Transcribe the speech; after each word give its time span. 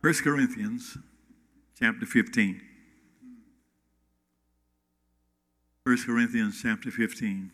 1 0.00 0.14
Corinthians 0.22 0.96
chapter 1.76 2.06
15. 2.06 2.60
1 5.82 5.96
Corinthians 6.06 6.60
chapter 6.62 6.92
15. 6.92 7.50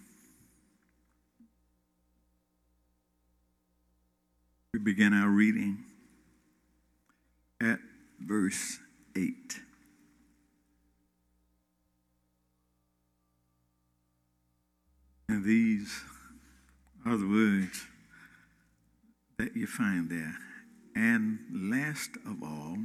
We 4.75 4.79
begin 4.79 5.15
our 5.15 5.31
reading 5.31 5.85
at 7.63 7.79
verse 8.21 8.79
8. 9.17 9.25
And 15.31 15.47
these 15.47 16.03
are 17.07 17.17
the 17.17 17.27
words 17.27 17.87
that 19.39 19.57
you 19.57 19.67
find 19.67 20.11
there. 20.11 20.37
And 20.95 21.41
last 21.53 22.11
of 22.25 22.43
all, 22.43 22.79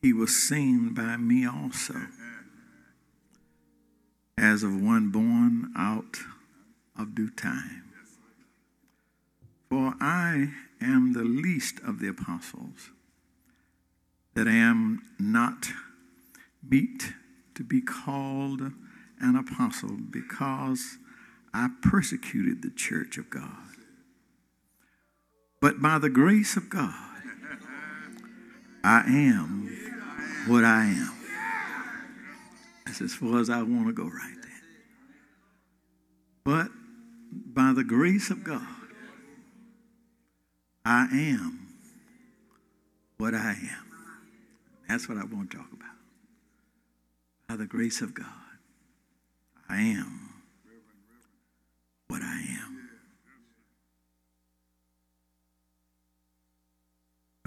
he 0.00 0.12
was 0.12 0.34
seen 0.34 0.94
by 0.94 1.16
me 1.16 1.46
also, 1.46 2.06
as 4.36 4.62
of 4.62 4.80
one 4.80 5.10
born 5.10 5.72
out 5.76 6.18
of 6.98 7.14
due 7.14 7.30
time. 7.30 7.92
For 9.68 9.94
I 10.00 10.52
am 10.80 11.12
the 11.12 11.24
least 11.24 11.80
of 11.86 11.98
the 12.00 12.08
apostles, 12.08 12.90
that 14.34 14.46
I 14.46 14.52
am 14.52 15.00
not 15.18 15.68
meet 16.68 17.14
to 17.54 17.64
be 17.64 17.80
called 17.80 18.72
an 19.20 19.36
apostle 19.36 19.96
because 20.10 20.98
I 21.54 21.68
persecuted 21.82 22.62
the 22.62 22.70
church 22.70 23.18
of 23.18 23.30
God. 23.30 23.71
But 25.62 25.80
by 25.80 25.98
the 26.00 26.10
grace 26.10 26.56
of 26.56 26.68
God, 26.68 26.92
I 28.82 29.04
am 29.06 29.70
what 30.48 30.64
I 30.64 30.86
am. 30.86 31.14
That's 32.84 33.00
as 33.00 33.14
far 33.14 33.38
as 33.38 33.48
I 33.48 33.62
want 33.62 33.86
to 33.86 33.92
go 33.92 34.02
right 34.02 34.36
there. 34.42 34.50
But 36.42 36.68
by 37.30 37.72
the 37.72 37.84
grace 37.84 38.28
of 38.28 38.42
God, 38.42 38.66
I 40.84 41.06
am 41.12 41.68
what 43.18 43.32
I 43.32 43.52
am. 43.52 43.86
That's 44.88 45.08
what 45.08 45.16
I 45.16 45.24
want 45.24 45.52
to 45.52 45.58
talk 45.58 45.72
about. 45.72 45.88
By 47.48 47.54
the 47.54 47.66
grace 47.66 48.00
of 48.00 48.14
God, 48.14 48.26
I 49.68 49.80
am 49.80 50.42
what 52.08 52.20
I 52.20 52.40
am. 52.50 52.51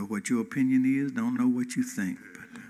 Know 0.06 0.12
what 0.12 0.30
your 0.30 0.42
opinion 0.42 0.86
is, 0.86 1.14
don't 1.14 1.34
know 1.36 1.48
what 1.48 1.76
you 1.76 1.82
think, 1.82 2.20
but, 2.34 2.62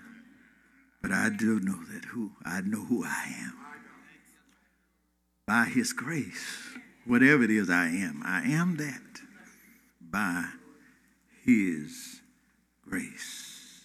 but 1.02 1.12
I 1.12 1.28
do 1.28 1.60
know 1.60 1.84
that 1.94 2.06
who 2.06 2.32
I 2.46 2.62
know 2.62 2.86
who 2.86 3.04
I 3.04 3.26
am. 3.42 3.54
By 5.46 5.66
his 5.66 5.92
grace, 5.92 6.78
whatever 7.06 7.44
it 7.44 7.52
is 7.52 7.70
I 7.70 7.88
am, 7.88 8.22
I 8.24 8.44
am 8.44 8.78
that 8.78 9.20
by 10.00 10.46
his 11.44 12.22
grace. 12.88 13.82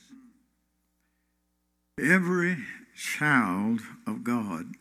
Every 2.01 2.57
child 2.97 3.81
of 4.07 4.23
God 4.23 4.75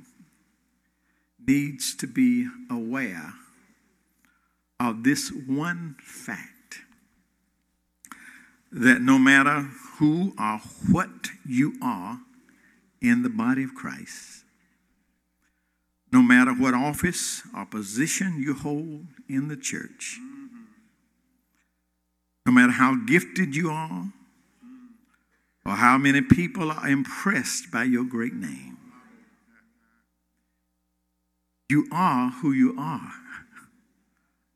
needs 1.43 1.95
to 1.95 2.05
be 2.05 2.47
aware 2.69 3.33
of 4.79 5.03
this 5.03 5.31
one 5.31 5.95
fact 6.03 6.58
that 8.71 9.01
no 9.01 9.17
matter 9.17 9.67
who 9.97 10.33
or 10.39 10.59
what 10.91 11.29
you 11.45 11.73
are 11.81 12.19
in 13.01 13.23
the 13.23 13.29
body 13.29 13.63
of 13.63 13.73
Christ, 13.73 14.43
no 16.11 16.21
matter 16.21 16.51
what 16.51 16.73
office 16.73 17.41
or 17.55 17.65
position 17.65 18.41
you 18.41 18.53
hold 18.53 19.05
in 19.27 19.47
the 19.47 19.57
church, 19.57 20.17
no 22.45 22.51
matter 22.51 22.71
how 22.71 22.95
gifted 22.95 23.55
you 23.55 23.69
are, 23.69 24.11
or 25.65 25.73
how 25.73 25.97
many 25.97 26.21
people 26.21 26.71
are 26.71 26.87
impressed 26.87 27.71
by 27.71 27.83
your 27.83 28.03
great 28.03 28.33
name, 28.33 28.77
you 31.69 31.87
are 31.91 32.31
who 32.31 32.51
you 32.51 32.75
are 32.79 33.11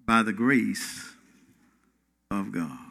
by 0.06 0.24
the 0.24 0.34
grace 0.34 1.14
of 2.32 2.52
God. 2.52 2.83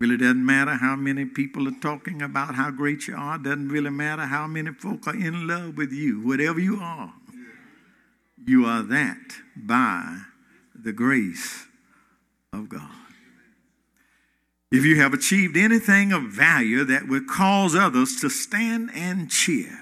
Really 0.00 0.16
doesn't 0.16 0.44
matter 0.44 0.74
how 0.74 0.96
many 0.96 1.24
people 1.24 1.68
are 1.68 1.80
talking 1.80 2.20
about 2.20 2.56
how 2.56 2.70
great 2.70 3.06
you 3.06 3.14
are. 3.16 3.38
Doesn't 3.38 3.68
really 3.68 3.90
matter 3.90 4.26
how 4.26 4.46
many 4.46 4.72
folk 4.72 5.06
are 5.06 5.14
in 5.14 5.46
love 5.46 5.76
with 5.76 5.92
you. 5.92 6.20
Whatever 6.20 6.58
you 6.58 6.78
are, 6.80 7.14
you 8.44 8.66
are 8.66 8.82
that 8.82 9.36
by 9.56 10.22
the 10.74 10.92
grace 10.92 11.66
of 12.52 12.68
God. 12.68 12.90
If 14.72 14.84
you 14.84 15.00
have 15.00 15.14
achieved 15.14 15.56
anything 15.56 16.12
of 16.12 16.24
value 16.24 16.82
that 16.84 17.06
would 17.06 17.28
cause 17.28 17.76
others 17.76 18.16
to 18.20 18.28
stand 18.28 18.90
and 18.92 19.30
cheer, 19.30 19.78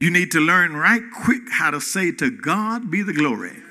you 0.00 0.10
need 0.10 0.32
to 0.32 0.40
learn 0.40 0.74
right 0.74 1.02
quick 1.24 1.42
how 1.50 1.70
to 1.70 1.80
say, 1.80 2.10
To 2.12 2.30
God 2.30 2.90
be 2.90 3.02
the 3.02 3.12
glory. 3.12 3.62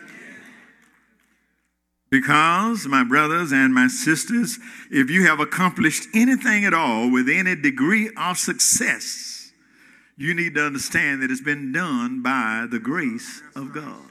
Because, 2.09 2.87
my 2.87 3.03
brothers 3.03 3.51
and 3.51 3.73
my 3.73 3.87
sisters, 3.87 4.59
if 4.89 5.09
you 5.09 5.25
have 5.27 5.41
accomplished 5.41 6.07
anything 6.13 6.63
at 6.63 6.73
all 6.73 7.11
with 7.11 7.27
any 7.27 7.55
degree 7.55 8.09
of 8.15 8.37
success, 8.37 9.51
you 10.15 10.33
need 10.33 10.55
to 10.55 10.65
understand 10.65 11.21
that 11.21 11.29
it's 11.29 11.41
been 11.41 11.71
done 11.71 12.23
by 12.23 12.65
the 12.69 12.79
grace 12.79 13.41
of 13.55 13.73
God. 13.73 14.09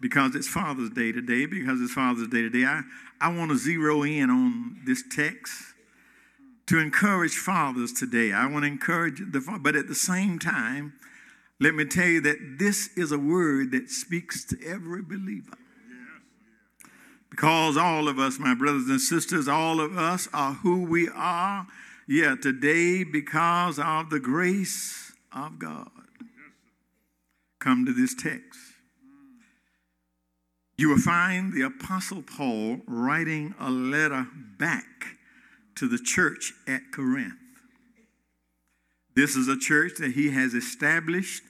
Because 0.00 0.34
it's 0.34 0.48
Father's 0.48 0.90
Day 0.90 1.12
today, 1.12 1.46
because 1.46 1.80
it's 1.80 1.92
Father's 1.92 2.28
Day 2.28 2.42
today, 2.42 2.64
I, 2.64 2.82
I 3.20 3.36
want 3.36 3.50
to 3.50 3.56
zero 3.58 4.02
in 4.02 4.30
on 4.30 4.80
this 4.86 5.02
text 5.10 5.52
to 6.66 6.78
encourage 6.78 7.34
fathers 7.34 7.92
today. 7.92 8.32
I 8.32 8.46
want 8.46 8.62
to 8.62 8.68
encourage 8.68 9.18
the 9.18 9.58
but 9.60 9.74
at 9.74 9.88
the 9.88 9.94
same 9.94 10.38
time, 10.38 10.94
let 11.60 11.74
me 11.74 11.84
tell 11.84 12.06
you 12.06 12.22
that 12.22 12.58
this 12.58 12.88
is 12.96 13.12
a 13.12 13.18
word 13.18 13.72
that 13.72 13.90
speaks 13.90 14.44
to 14.46 14.56
every 14.66 15.02
believer. 15.02 15.58
Because 17.30 17.76
all 17.76 18.08
of 18.08 18.18
us, 18.18 18.38
my 18.38 18.54
brothers 18.54 18.88
and 18.88 19.00
sisters, 19.00 19.46
all 19.46 19.78
of 19.80 19.96
us 19.96 20.26
are 20.32 20.54
who 20.54 20.84
we 20.84 21.08
are, 21.08 21.66
yeah, 22.08 22.34
today 22.34 23.04
because 23.04 23.78
of 23.78 24.10
the 24.10 24.18
grace 24.18 25.12
of 25.32 25.58
God. 25.58 25.90
Come 27.60 27.84
to 27.84 27.92
this 27.92 28.14
text. 28.14 28.58
You 30.78 30.88
will 30.88 30.98
find 30.98 31.52
the 31.52 31.60
Apostle 31.60 32.22
Paul 32.22 32.80
writing 32.86 33.54
a 33.60 33.70
letter 33.70 34.26
back 34.58 35.18
to 35.76 35.86
the 35.86 35.98
church 35.98 36.54
at 36.66 36.90
Corinth. 36.90 37.34
This 39.20 39.36
is 39.36 39.48
a 39.48 39.58
church 39.58 39.98
that 39.98 40.12
he 40.12 40.30
has 40.30 40.54
established 40.54 41.42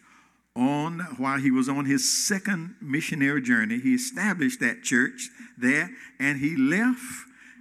on 0.57 0.99
while 1.19 1.39
he 1.39 1.53
was 1.53 1.69
on 1.69 1.85
his 1.85 2.27
second 2.27 2.75
missionary 2.81 3.41
journey. 3.41 3.79
He 3.79 3.95
established 3.95 4.59
that 4.59 4.83
church 4.83 5.29
there 5.57 5.89
and 6.19 6.41
he 6.41 6.57
left 6.57 7.01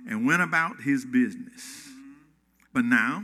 and 0.10 0.26
went 0.26 0.42
about 0.42 0.82
his 0.82 1.06
business. 1.06 1.90
But 2.74 2.86
now 2.86 3.24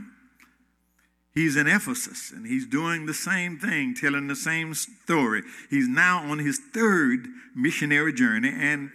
he's 1.34 1.56
in 1.56 1.66
Ephesus 1.66 2.30
and 2.30 2.46
he's 2.46 2.68
doing 2.68 3.08
the 3.08 3.16
same 3.16 3.58
thing, 3.58 3.96
telling 3.96 4.28
the 4.28 4.36
same 4.36 4.76
story. 4.76 5.42
He's 5.72 5.88
now 5.88 6.20
on 6.20 6.38
his 6.38 6.60
third 6.72 7.26
missionary 7.56 8.14
journey 8.14 8.54
and 8.56 8.92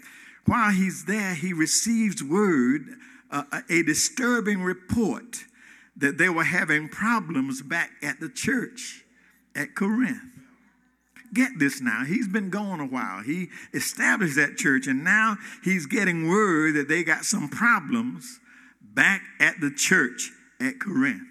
while 0.47 0.71
he's 0.71 1.07
there, 1.07 1.35
he 1.35 1.53
receives 1.53 2.23
word, 2.23 2.83
uh, 3.33 3.63
a 3.69 3.83
disturbing 3.83 4.63
report 4.63 5.39
that 6.01 6.19
they 6.19 6.29
were 6.29 6.45
having 6.45 6.89
problems 6.89 7.63
back 7.63 7.91
at 8.03 8.21
the 8.21 8.29
church 8.29 9.05
at 9.55 9.75
Corinth. 9.75 10.23
Get 11.33 11.59
this 11.59 11.81
now. 11.81 12.05
He's 12.05 12.27
been 12.27 12.51
gone 12.51 12.81
a 12.81 12.87
while. 12.87 13.23
He 13.23 13.49
established 13.73 14.37
that 14.37 14.57
church, 14.57 14.87
and 14.87 15.05
now 15.05 15.37
he's 15.63 15.87
getting 15.87 16.29
word 16.29 16.75
that 16.75 16.89
they 16.89 17.05
got 17.05 17.25
some 17.25 17.49
problems 17.49 18.41
back 18.81 19.23
at 19.39 19.61
the 19.61 19.71
church 19.71 20.31
at 20.61 20.81
Corinth. 20.81 21.23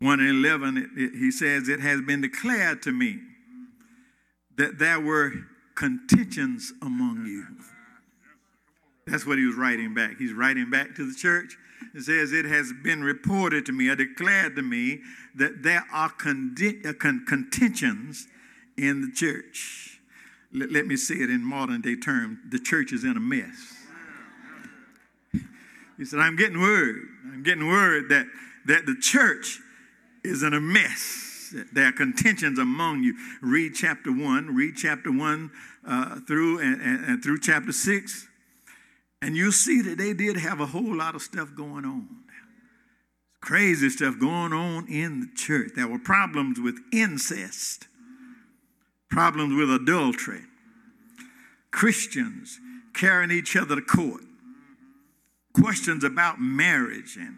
1 0.00 0.18
and 0.18 0.28
11, 0.28 0.76
it, 0.78 0.88
it, 0.96 1.18
he 1.18 1.30
says, 1.30 1.68
It 1.68 1.80
has 1.80 2.00
been 2.00 2.22
declared 2.22 2.82
to 2.82 2.92
me 2.92 3.18
that 4.56 4.78
there 4.78 4.98
were 4.98 5.32
contentions 5.76 6.72
among 6.82 7.26
you. 7.26 7.46
That's 9.06 9.26
what 9.26 9.38
he 9.38 9.44
was 9.44 9.56
writing 9.56 9.94
back. 9.94 10.16
He's 10.18 10.32
writing 10.32 10.70
back 10.70 10.94
to 10.96 11.06
the 11.06 11.14
church. 11.14 11.56
It 11.94 12.02
says, 12.02 12.32
It 12.32 12.44
has 12.44 12.72
been 12.82 13.02
reported 13.02 13.66
to 13.66 13.72
me, 13.72 13.88
or 13.88 13.96
declared 13.96 14.56
to 14.56 14.62
me, 14.62 15.00
that 15.34 15.62
there 15.62 15.84
are 15.92 16.12
uh, 16.12 16.92
contentions 17.26 18.28
in 18.76 19.02
the 19.02 19.12
church. 19.14 20.00
let, 20.52 20.70
let 20.72 20.86
me 20.86 20.96
say 20.96 21.16
it 21.16 21.30
in 21.30 21.44
modern 21.44 21.80
day 21.80 21.96
terms 21.96 22.38
the 22.48 22.58
church 22.58 22.92
is 22.92 23.04
in 23.04 23.16
a 23.16 23.20
mess. 23.20 23.76
He 26.00 26.06
said, 26.06 26.18
I'm 26.20 26.34
getting 26.34 26.58
word. 26.58 26.96
I'm 27.30 27.42
getting 27.42 27.68
word 27.68 28.08
that, 28.08 28.26
that 28.64 28.86
the 28.86 28.96
church 28.96 29.60
is 30.24 30.42
in 30.42 30.54
a 30.54 30.60
mess. 30.60 31.54
There 31.72 31.88
are 31.88 31.92
contentions 31.92 32.58
among 32.58 33.02
you. 33.02 33.14
Read 33.42 33.74
chapter 33.74 34.10
1, 34.10 34.54
read 34.54 34.76
chapter 34.76 35.12
1 35.12 35.50
uh, 35.86 36.20
through 36.26 36.60
and, 36.60 36.80
and, 36.80 37.04
and 37.04 37.22
through 37.22 37.40
chapter 37.40 37.72
6. 37.72 38.28
And 39.22 39.36
you'll 39.36 39.52
see 39.52 39.82
that 39.82 39.98
they 39.98 40.12
did 40.12 40.36
have 40.36 40.60
a 40.60 40.66
whole 40.66 40.96
lot 40.96 41.14
of 41.14 41.22
stuff 41.22 41.54
going 41.54 41.84
on. 41.84 42.08
Crazy 43.40 43.88
stuff 43.90 44.18
going 44.18 44.52
on 44.52 44.86
in 44.88 45.20
the 45.20 45.28
church. 45.34 45.72
There 45.74 45.88
were 45.88 45.98
problems 45.98 46.60
with 46.60 46.78
incest, 46.92 47.86
problems 49.10 49.54
with 49.54 49.70
adultery, 49.70 50.42
Christians 51.70 52.58
carrying 52.94 53.30
each 53.30 53.56
other 53.56 53.76
to 53.76 53.82
court, 53.82 54.22
questions 55.54 56.04
about 56.04 56.40
marriage 56.40 57.16
and 57.16 57.36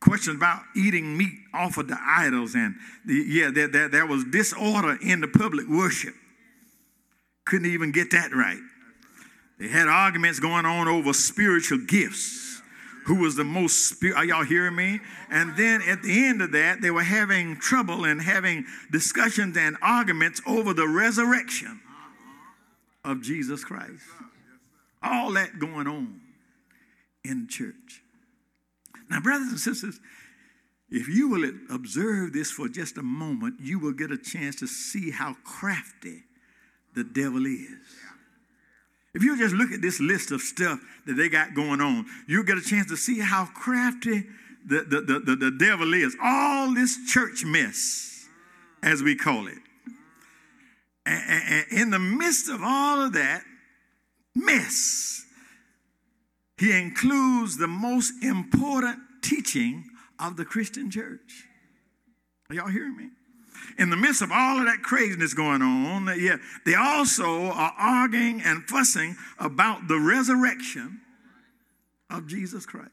questions 0.00 0.36
about 0.36 0.62
eating 0.76 1.16
meat 1.16 1.34
offered 1.54 1.88
to 1.88 1.98
idols 2.06 2.54
and 2.54 2.74
the, 3.06 3.14
yeah 3.14 3.50
there, 3.52 3.66
there, 3.66 3.88
there 3.88 4.06
was 4.06 4.24
disorder 4.24 4.98
in 5.02 5.20
the 5.20 5.28
public 5.28 5.66
worship 5.68 6.14
couldn't 7.44 7.70
even 7.70 7.92
get 7.92 8.10
that 8.10 8.32
right 8.34 8.60
they 9.58 9.68
had 9.68 9.88
arguments 9.88 10.40
going 10.40 10.66
on 10.66 10.88
over 10.88 11.12
spiritual 11.12 11.78
gifts. 11.78 12.60
Who 13.06 13.20
was 13.20 13.36
the 13.36 13.44
most 13.44 13.88
spirit 13.88 14.16
are 14.16 14.24
y'all 14.24 14.44
hearing 14.44 14.74
me? 14.74 15.00
And 15.30 15.56
then 15.56 15.80
at 15.82 16.02
the 16.02 16.26
end 16.26 16.42
of 16.42 16.52
that 16.52 16.80
they 16.80 16.90
were 16.90 17.04
having 17.04 17.56
trouble 17.56 18.04
and 18.04 18.20
having 18.20 18.66
discussions 18.90 19.56
and 19.56 19.76
arguments 19.80 20.42
over 20.46 20.74
the 20.74 20.88
resurrection 20.88 21.80
of 23.04 23.22
jesus 23.22 23.64
christ. 23.64 24.02
All 25.02 25.32
that 25.34 25.60
going 25.60 25.86
on 25.86 26.20
in 27.24 27.46
church. 27.48 28.02
Now, 29.08 29.20
brothers 29.20 29.48
and 29.48 29.60
sisters, 29.60 30.00
if 30.90 31.08
you 31.08 31.28
will 31.28 31.50
observe 31.70 32.32
this 32.32 32.50
for 32.50 32.68
just 32.68 32.98
a 32.98 33.02
moment, 33.02 33.56
you 33.60 33.78
will 33.78 33.92
get 33.92 34.10
a 34.10 34.18
chance 34.18 34.56
to 34.56 34.66
see 34.66 35.10
how 35.10 35.36
crafty 35.44 36.24
the 36.94 37.04
devil 37.04 37.46
is. 37.46 37.78
If 39.16 39.22
you 39.22 39.38
just 39.38 39.54
look 39.54 39.72
at 39.72 39.80
this 39.80 39.98
list 39.98 40.30
of 40.30 40.42
stuff 40.42 40.78
that 41.06 41.14
they 41.14 41.30
got 41.30 41.54
going 41.54 41.80
on, 41.80 42.04
you'll 42.28 42.44
get 42.44 42.58
a 42.58 42.60
chance 42.60 42.88
to 42.88 42.98
see 42.98 43.18
how 43.18 43.46
crafty 43.46 44.24
the, 44.66 44.82
the, 44.82 45.00
the, 45.00 45.20
the, 45.20 45.36
the 45.36 45.50
devil 45.52 45.94
is. 45.94 46.14
All 46.22 46.74
this 46.74 46.98
church 47.10 47.42
mess, 47.42 48.26
as 48.82 49.02
we 49.02 49.16
call 49.16 49.46
it. 49.46 49.56
And 51.06 51.64
in 51.70 51.88
the 51.88 51.98
midst 51.98 52.50
of 52.50 52.60
all 52.62 53.00
of 53.00 53.14
that 53.14 53.42
mess, 54.34 55.24
he 56.58 56.72
includes 56.78 57.56
the 57.56 57.68
most 57.68 58.22
important 58.22 58.98
teaching 59.22 59.84
of 60.18 60.36
the 60.36 60.44
Christian 60.44 60.90
church. 60.90 61.46
Are 62.50 62.54
y'all 62.54 62.68
hearing 62.68 62.98
me? 62.98 63.08
In 63.78 63.90
the 63.90 63.96
midst 63.96 64.22
of 64.22 64.30
all 64.32 64.58
of 64.58 64.66
that 64.66 64.82
craziness 64.82 65.34
going 65.34 65.62
on, 65.62 66.06
yeah, 66.18 66.36
they 66.64 66.74
also 66.74 67.50
are 67.50 67.74
arguing 67.78 68.40
and 68.42 68.64
fussing 68.64 69.16
about 69.38 69.88
the 69.88 69.98
resurrection 69.98 71.00
of 72.10 72.26
Jesus 72.26 72.66
Christ. 72.66 72.90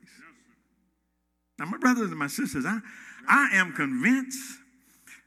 Now, 1.60 1.66
my 1.66 1.78
brothers 1.78 2.10
and 2.10 2.18
my 2.18 2.28
sisters, 2.28 2.66
I, 2.66 2.80
I 3.28 3.50
am 3.54 3.74
convinced 3.74 4.60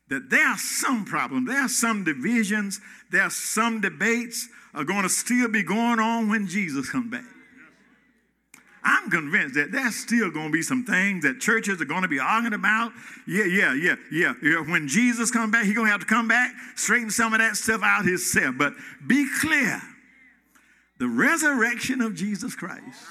that 0.09 0.31
there 0.31 0.47
are 0.47 0.59
some 0.59 1.05
problems, 1.05 1.49
there 1.49 1.63
are 1.63 1.69
some 1.69 2.05
divisions, 2.05 2.81
there 3.11 3.23
are 3.23 3.31
some 3.31 3.81
debates 3.81 4.49
are 4.75 4.85
going 4.85 5.03
to 5.03 5.09
still 5.09 5.49
be 5.49 5.63
going 5.63 5.99
on 5.99 6.29
when 6.29 6.47
Jesus 6.47 6.91
comes 6.91 7.11
back. 7.11 7.25
I'm 8.87 9.11
convinced 9.11 9.57
that 9.57 9.73
there's 9.73 9.97
still 9.97 10.31
going 10.31 10.47
to 10.47 10.53
be 10.53 10.63
some 10.63 10.85
things 10.85 11.25
that 11.25 11.41
churches 11.41 11.83
are 11.83 11.87
going 11.87 12.03
to 12.03 12.09
be 12.09 12.21
arguing 12.21 12.55
about. 12.55 12.93
Yeah, 13.27 13.45
yeah, 13.45 13.75
yeah, 13.75 13.97
yeah. 14.13 14.35
yeah. 14.41 14.61
When 14.61 14.87
Jesus 14.87 15.33
comes 15.33 15.51
back, 15.51 15.65
he's 15.65 15.75
going 15.75 15.89
to 15.89 15.91
have 15.91 16.01
to 16.01 16.07
come 16.07 16.29
back, 16.29 16.53
straighten 16.77 17.11
some 17.11 17.33
of 17.33 17.41
that 17.41 17.57
stuff 17.57 17.83
out 17.83 18.05
himself. 18.05 18.55
But 18.57 18.75
be 19.05 19.27
clear 19.41 19.83
the 20.99 21.09
resurrection 21.09 22.01
of 22.01 22.15
Jesus 22.15 22.55
Christ 22.55 23.05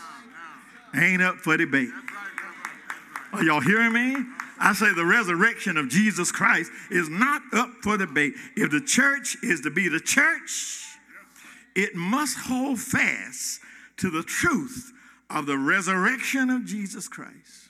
ain't 0.95 1.21
up 1.21 1.35
for 1.35 1.57
debate. 1.57 1.89
Are 3.33 3.43
y'all 3.43 3.59
hearing 3.59 3.91
me? 3.91 4.15
I 4.57 4.71
say 4.71 4.93
the 4.93 5.05
resurrection 5.05 5.75
of 5.75 5.89
Jesus 5.89 6.31
Christ 6.31 6.71
is 6.89 7.09
not 7.09 7.41
up 7.51 7.69
for 7.83 7.97
debate. 7.97 8.31
If 8.55 8.71
the 8.71 8.79
church 8.79 9.35
is 9.43 9.59
to 9.61 9.69
be 9.69 9.89
the 9.89 9.99
church, 9.99 10.85
it 11.75 11.95
must 11.95 12.37
hold 12.37 12.79
fast 12.79 13.59
to 13.97 14.09
the 14.09 14.23
truth 14.23 14.93
of 15.29 15.45
the 15.45 15.57
resurrection 15.57 16.49
of 16.49 16.65
Jesus 16.65 17.07
Christ. 17.07 17.69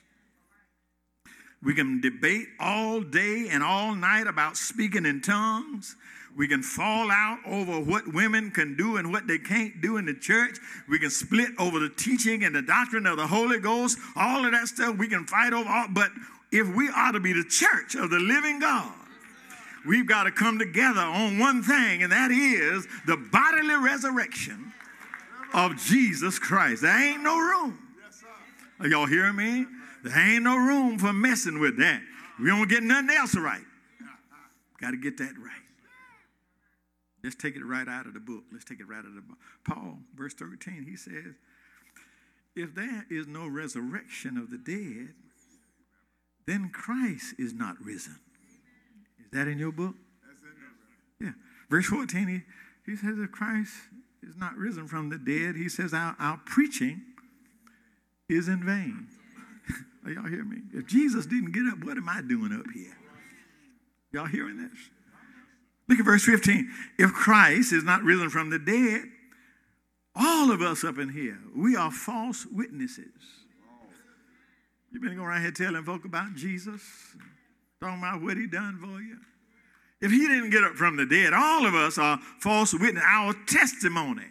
We 1.62 1.74
can 1.74 2.00
debate 2.00 2.46
all 2.60 3.00
day 3.00 3.48
and 3.50 3.62
all 3.62 3.94
night 3.94 4.26
about 4.26 4.56
speaking 4.56 5.06
in 5.06 5.20
tongues. 5.20 5.96
We 6.36 6.46
can 6.46 6.62
fall 6.62 7.10
out 7.10 7.38
over 7.46 7.80
what 7.80 8.12
women 8.12 8.50
can 8.50 8.76
do 8.76 8.98
and 8.98 9.10
what 9.10 9.26
they 9.26 9.38
can't 9.38 9.80
do 9.80 9.96
in 9.96 10.04
the 10.04 10.14
church. 10.14 10.58
We 10.88 10.98
can 10.98 11.08
split 11.08 11.50
over 11.58 11.78
the 11.78 11.88
teaching 11.88 12.44
and 12.44 12.54
the 12.54 12.62
doctrine 12.62 13.06
of 13.06 13.16
the 13.16 13.26
Holy 13.26 13.58
Ghost. 13.58 13.98
All 14.14 14.44
of 14.44 14.52
that 14.52 14.68
stuff 14.68 14.96
we 14.96 15.08
can 15.08 15.24
fight 15.24 15.54
over. 15.54 15.68
All, 15.68 15.86
but 15.90 16.10
if 16.52 16.68
we 16.74 16.90
are 16.90 17.12
to 17.12 17.20
be 17.20 17.32
the 17.32 17.44
church 17.48 17.94
of 17.94 18.10
the 18.10 18.18
living 18.18 18.60
God, 18.60 18.92
we've 19.86 20.06
got 20.06 20.24
to 20.24 20.30
come 20.30 20.58
together 20.58 21.00
on 21.00 21.38
one 21.38 21.62
thing, 21.62 22.02
and 22.02 22.12
that 22.12 22.30
is 22.30 22.86
the 23.06 23.16
bodily 23.16 23.76
resurrection 23.76 24.72
of 25.54 25.76
Jesus 25.76 26.38
Christ. 26.38 26.82
There 26.82 27.10
ain't 27.10 27.22
no 27.22 27.38
room. 27.38 27.78
Are 28.80 28.88
y'all 28.88 29.06
hearing 29.06 29.36
me? 29.36 29.66
There 30.04 30.18
ain't 30.18 30.44
no 30.44 30.56
room 30.56 30.98
for 30.98 31.12
messing 31.12 31.58
with 31.58 31.78
that. 31.78 32.00
We 32.38 32.48
don't 32.48 32.68
get 32.68 32.82
nothing 32.82 33.10
else 33.10 33.34
right. 33.34 33.64
Got 34.80 34.90
to 34.90 34.96
get 34.98 35.16
that 35.18 35.32
right. 35.38 35.52
Let's 37.24 37.34
take 37.34 37.56
it 37.56 37.64
right 37.64 37.88
out 37.88 38.06
of 38.06 38.14
the 38.14 38.20
book. 38.20 38.44
Let's 38.52 38.64
take 38.64 38.78
it 38.78 38.86
right 38.86 38.98
out 38.98 39.06
of 39.06 39.14
the 39.14 39.22
book. 39.22 39.38
Paul, 39.64 39.98
verse 40.14 40.34
13, 40.34 40.86
he 40.88 40.96
says, 40.96 41.34
If 42.54 42.74
there 42.74 43.06
is 43.10 43.26
no 43.26 43.48
resurrection 43.48 44.36
of 44.36 44.50
the 44.50 44.58
dead, 44.58 45.14
then 46.46 46.70
Christ 46.72 47.34
is 47.38 47.52
not 47.52 47.76
risen. 47.82 48.20
Is 49.18 49.30
that 49.32 49.48
in 49.48 49.58
your 49.58 49.72
book? 49.72 49.94
Yeah. 51.20 51.32
Verse 51.68 51.86
14, 51.86 52.28
he, 52.28 52.42
he 52.88 52.96
says, 52.96 53.18
If 53.18 53.32
Christ 53.32 53.72
is 54.26 54.36
not 54.36 54.56
risen 54.56 54.88
from 54.88 55.08
the 55.08 55.18
dead, 55.18 55.56
he 55.56 55.68
says, 55.68 55.94
Our, 55.94 56.16
our 56.18 56.40
preaching 56.44 57.02
is 58.28 58.48
in 58.48 58.64
vain. 58.64 59.08
Are 60.04 60.10
y'all 60.10 60.28
hear 60.28 60.44
me? 60.44 60.58
If 60.74 60.86
Jesus 60.86 61.26
didn't 61.26 61.52
get 61.52 61.64
up, 61.72 61.84
what 61.84 61.96
am 61.96 62.08
I 62.08 62.22
doing 62.22 62.52
up 62.52 62.66
here? 62.74 62.96
Y'all 64.12 64.26
hearing 64.26 64.56
this? 64.56 64.78
Look 65.88 66.00
at 66.00 66.04
verse 66.04 66.24
15. 66.24 66.68
If 66.98 67.12
Christ 67.12 67.72
is 67.72 67.84
not 67.84 68.02
risen 68.02 68.30
from 68.30 68.50
the 68.50 68.58
dead, 68.58 69.04
all 70.16 70.50
of 70.50 70.62
us 70.62 70.82
up 70.82 70.98
in 70.98 71.10
here, 71.10 71.38
we 71.54 71.76
are 71.76 71.90
false 71.90 72.46
witnesses. 72.46 73.12
You've 74.90 75.02
been 75.02 75.16
going 75.16 75.28
around 75.28 75.42
here 75.42 75.50
telling 75.52 75.84
folk 75.84 76.04
about 76.04 76.34
Jesus, 76.34 76.82
talking 77.80 77.98
about 77.98 78.22
what 78.22 78.36
he 78.36 78.46
done 78.46 78.78
for 78.80 79.00
you. 79.00 79.18
If 80.00 80.10
he 80.10 80.18
didn't 80.18 80.50
get 80.50 80.62
up 80.62 80.74
from 80.74 80.96
the 80.96 81.06
dead, 81.06 81.32
all 81.32 81.66
of 81.66 81.74
us 81.74 81.96
are 81.96 82.18
false 82.40 82.74
witness. 82.74 83.02
Our 83.06 83.34
testimony 83.46 84.26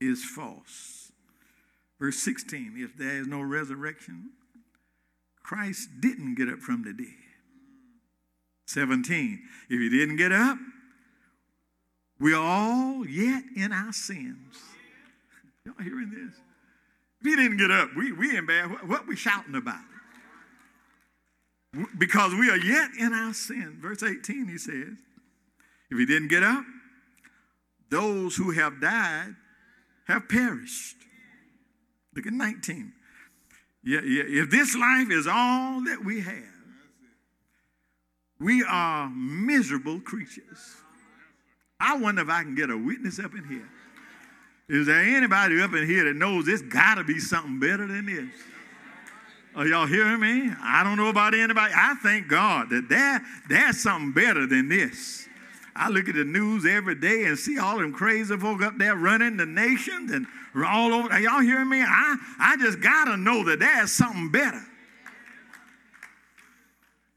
is 0.00 0.24
false. 0.24 1.12
Verse 2.00 2.18
16 2.18 2.74
if 2.76 2.96
there 2.98 3.20
is 3.20 3.26
no 3.26 3.40
resurrection, 3.40 4.30
Christ 5.42 5.88
didn't 6.00 6.34
get 6.34 6.48
up 6.48 6.58
from 6.58 6.82
the 6.82 6.92
dead. 6.92 7.14
17 8.66 9.40
if 9.68 9.80
he 9.80 9.88
didn't 9.88 10.16
get 10.16 10.32
up, 10.32 10.58
we're 12.18 12.36
all 12.36 13.06
yet 13.06 13.44
in 13.56 13.72
our 13.72 13.92
sins. 13.92 14.56
Y'all 15.64 15.74
hearing 15.82 16.10
this? 16.10 16.34
If 17.20 17.26
he 17.26 17.36
didn't 17.36 17.56
get 17.56 17.70
up, 17.70 17.90
we, 17.96 18.12
we 18.12 18.36
in 18.36 18.46
bad. 18.46 18.70
What, 18.70 18.88
what 18.88 19.06
we 19.06 19.16
shouting 19.16 19.54
about? 19.54 19.80
Because 21.98 22.34
we 22.34 22.50
are 22.50 22.56
yet 22.56 22.90
in 22.98 23.12
our 23.12 23.32
sin. 23.32 23.78
Verse 23.80 24.02
18, 24.02 24.48
he 24.48 24.58
says, 24.58 24.96
if 25.90 25.98
he 25.98 26.06
didn't 26.06 26.28
get 26.28 26.42
up, 26.42 26.64
those 27.90 28.36
who 28.36 28.50
have 28.50 28.80
died 28.80 29.34
have 30.06 30.28
perished. 30.28 30.96
Look 32.14 32.26
at 32.26 32.32
19. 32.32 32.92
Yeah, 33.82 34.00
yeah, 34.00 34.24
if 34.26 34.50
this 34.50 34.74
life 34.74 35.10
is 35.10 35.26
all 35.26 35.84
that 35.84 36.04
we 36.04 36.20
have, 36.20 36.42
we 38.40 38.64
are 38.64 39.10
miserable 39.10 40.00
creatures. 40.00 40.76
I 41.78 41.96
wonder 41.98 42.22
if 42.22 42.28
I 42.28 42.42
can 42.42 42.54
get 42.54 42.70
a 42.70 42.76
witness 42.76 43.18
up 43.18 43.34
in 43.34 43.44
here. 43.44 43.68
Is 44.68 44.86
there 44.86 45.00
anybody 45.00 45.60
up 45.60 45.74
in 45.74 45.86
here 45.86 46.04
that 46.04 46.16
knows 46.16 46.46
there's 46.46 46.62
got 46.62 46.94
to 46.94 47.04
be 47.04 47.18
something 47.18 47.60
better 47.60 47.86
than 47.86 48.06
this? 48.06 48.30
Are 49.56 49.66
y'all 49.66 49.86
hearing 49.86 50.20
me? 50.20 50.52
I 50.62 50.82
don't 50.82 50.96
know 50.96 51.08
about 51.08 51.32
anybody. 51.32 51.72
I 51.76 51.94
thank 52.02 52.26
God 52.26 52.70
that 52.70 52.88
there, 52.88 53.22
there's 53.48 53.80
something 53.80 54.12
better 54.12 54.46
than 54.46 54.68
this. 54.68 55.28
I 55.76 55.88
look 55.90 56.08
at 56.08 56.16
the 56.16 56.24
news 56.24 56.66
every 56.66 56.96
day 56.96 57.24
and 57.24 57.38
see 57.38 57.58
all 57.58 57.78
them 57.78 57.92
crazy 57.92 58.36
folk 58.36 58.62
up 58.62 58.78
there 58.78 58.96
running 58.96 59.36
the 59.36 59.46
nations 59.46 60.10
and 60.10 60.26
all 60.66 60.92
over. 60.92 61.08
Are 61.12 61.20
y'all 61.20 61.40
hearing 61.40 61.68
me? 61.68 61.82
I, 61.82 62.16
I 62.38 62.56
just 62.56 62.80
got 62.80 63.04
to 63.06 63.16
know 63.16 63.44
that 63.44 63.60
there's 63.60 63.92
something 63.92 64.30
better. 64.30 64.62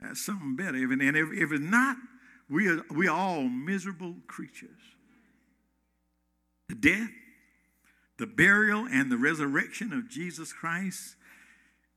There's 0.02 0.22
something 0.22 0.56
better. 0.56 0.78
And 0.78 1.18
if, 1.18 1.30
if 1.34 1.52
it's 1.52 1.64
not, 1.64 1.98
we 2.50 2.68
are, 2.68 2.82
we 2.92 3.08
are 3.08 3.18
all 3.18 3.44
miserable 3.44 4.16
creatures. 4.28 4.70
The 6.70 6.76
death, 6.76 7.10
the 8.20 8.28
burial, 8.28 8.88
and 8.92 9.12
the 9.12 9.18
resurrection 9.18 9.92
of 9.92 10.08
Jesus 10.08 10.54
Christ 10.54 11.16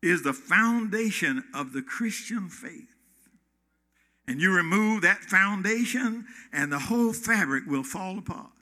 is 0.03 0.23
the 0.23 0.33
foundation 0.33 1.45
of 1.55 1.73
the 1.73 1.83
Christian 1.83 2.49
faith. 2.49 2.95
And 4.27 4.41
you 4.41 4.55
remove 4.55 5.03
that 5.03 5.25
foundation, 5.25 6.25
and 6.53 6.71
the 6.71 6.79
whole 6.79 7.13
fabric 7.13 7.67
will 7.67 7.83
fall 7.83 8.19
apart. 8.19 8.53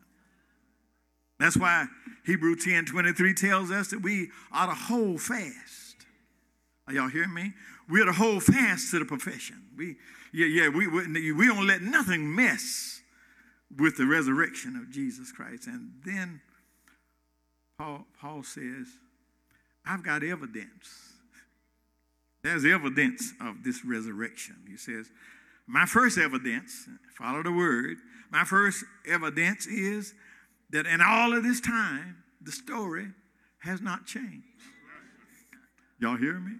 That's 1.38 1.56
why 1.56 1.86
Hebrew 2.26 2.56
10 2.56 2.86
23 2.86 3.34
tells 3.34 3.70
us 3.70 3.88
that 3.88 4.02
we 4.02 4.30
ought 4.52 4.66
to 4.66 4.74
hold 4.74 5.20
fast. 5.20 5.96
Are 6.86 6.94
y'all 6.94 7.08
hearing 7.08 7.34
me? 7.34 7.52
We 7.88 8.02
ought 8.02 8.06
to 8.06 8.12
hold 8.12 8.42
fast 8.42 8.90
to 8.90 8.98
the 8.98 9.04
profession. 9.04 9.62
We, 9.76 9.96
yeah, 10.32 10.46
yeah, 10.46 10.68
we, 10.68 10.86
we, 10.86 11.32
we 11.32 11.46
don't 11.46 11.66
let 11.66 11.82
nothing 11.82 12.34
mess 12.34 13.02
with 13.76 13.96
the 13.96 14.06
resurrection 14.06 14.76
of 14.76 14.90
Jesus 14.90 15.30
Christ. 15.30 15.66
And 15.66 15.90
then 16.04 16.40
Paul, 17.78 18.06
Paul 18.20 18.42
says, 18.42 18.86
I've 19.86 20.02
got 20.02 20.22
evidence. 20.22 21.12
There's 22.42 22.64
evidence 22.64 23.32
of 23.40 23.64
this 23.64 23.84
resurrection. 23.84 24.56
He 24.68 24.76
says, 24.76 25.10
My 25.66 25.86
first 25.86 26.18
evidence, 26.18 26.88
follow 27.16 27.42
the 27.42 27.52
word, 27.52 27.96
my 28.30 28.44
first 28.44 28.84
evidence 29.06 29.66
is 29.66 30.14
that 30.70 30.86
in 30.86 31.00
all 31.00 31.36
of 31.36 31.42
this 31.42 31.60
time, 31.60 32.22
the 32.40 32.52
story 32.52 33.08
has 33.60 33.80
not 33.80 34.06
changed. 34.06 34.44
Y'all 35.98 36.16
hear 36.16 36.38
me? 36.38 36.52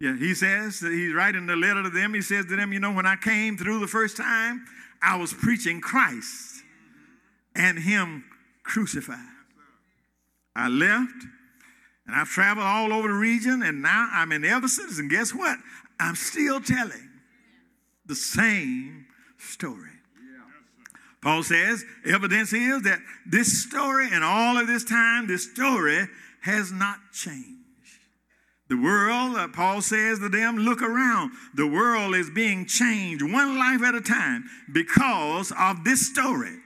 Yeah, 0.00 0.16
he 0.18 0.34
says, 0.34 0.80
he's 0.80 1.14
writing 1.14 1.46
the 1.46 1.56
letter 1.56 1.82
to 1.82 1.90
them. 1.90 2.12
He 2.12 2.20
says 2.20 2.44
to 2.46 2.56
them, 2.56 2.72
You 2.72 2.80
know, 2.80 2.92
when 2.92 3.06
I 3.06 3.16
came 3.16 3.56
through 3.56 3.80
the 3.80 3.86
first 3.86 4.16
time, 4.16 4.66
I 5.00 5.16
was 5.16 5.32
preaching 5.32 5.80
Christ 5.80 6.62
and 7.54 7.78
Him 7.78 8.24
crucified. 8.62 9.18
I 10.56 10.68
left 10.68 11.26
and 12.06 12.14
I've 12.14 12.28
traveled 12.28 12.66
all 12.66 12.92
over 12.92 13.08
the 13.08 13.14
region 13.14 13.62
and 13.62 13.82
now 13.82 14.08
I'm 14.12 14.32
in 14.32 14.44
Ephesus. 14.44 14.98
And 14.98 15.10
guess 15.10 15.34
what? 15.34 15.58
I'm 15.98 16.16
still 16.16 16.60
telling 16.60 17.10
the 18.06 18.14
same 18.14 19.06
story. 19.38 19.90
Paul 21.22 21.42
says, 21.42 21.84
evidence 22.04 22.52
is 22.52 22.82
that 22.82 22.98
this 23.24 23.62
story 23.62 24.08
and 24.12 24.22
all 24.22 24.58
of 24.58 24.66
this 24.66 24.84
time, 24.84 25.26
this 25.26 25.50
story 25.50 26.06
has 26.42 26.70
not 26.70 26.98
changed. 27.12 27.54
The 28.68 28.76
world, 28.76 29.36
uh, 29.36 29.48
Paul 29.48 29.80
says 29.80 30.18
to 30.18 30.28
them, 30.28 30.58
look 30.58 30.82
around. 30.82 31.32
The 31.54 31.66
world 31.66 32.14
is 32.14 32.28
being 32.28 32.66
changed 32.66 33.22
one 33.22 33.58
life 33.58 33.82
at 33.82 33.94
a 33.94 34.02
time 34.02 34.44
because 34.70 35.52
of 35.58 35.84
this 35.84 36.06
story. 36.06 36.58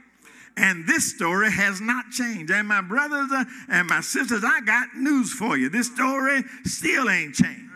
And 0.59 0.89
this 0.89 1.15
story 1.15 1.53
has 1.53 1.81
not 1.81 2.11
changed. 2.11 2.51
And 2.51 2.67
my 2.67 2.81
brothers 2.81 3.31
uh, 3.31 3.45
and 3.69 3.89
my 3.89 4.01
sisters, 4.01 4.43
I 4.45 4.61
got 4.61 4.89
news 4.97 5.33
for 5.33 5.57
you. 5.57 5.69
This 5.69 5.87
story 5.87 6.43
still 6.65 7.09
ain't 7.09 7.37
changed. 7.37 7.71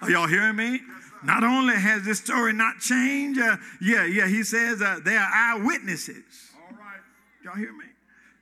Are 0.00 0.08
y'all 0.08 0.28
hearing 0.28 0.54
me? 0.54 0.80
Not 1.24 1.42
only 1.42 1.74
has 1.74 2.04
this 2.04 2.20
story 2.20 2.52
not 2.52 2.78
changed, 2.78 3.40
uh, 3.40 3.56
yeah, 3.80 4.04
yeah, 4.04 4.28
he 4.28 4.44
says 4.44 4.80
uh, 4.82 5.00
they 5.04 5.16
are 5.16 5.28
eyewitnesses. 5.32 6.52
All 6.54 6.76
right. 6.76 7.00
Y'all 7.42 7.56
hear 7.56 7.72
me? 7.72 7.86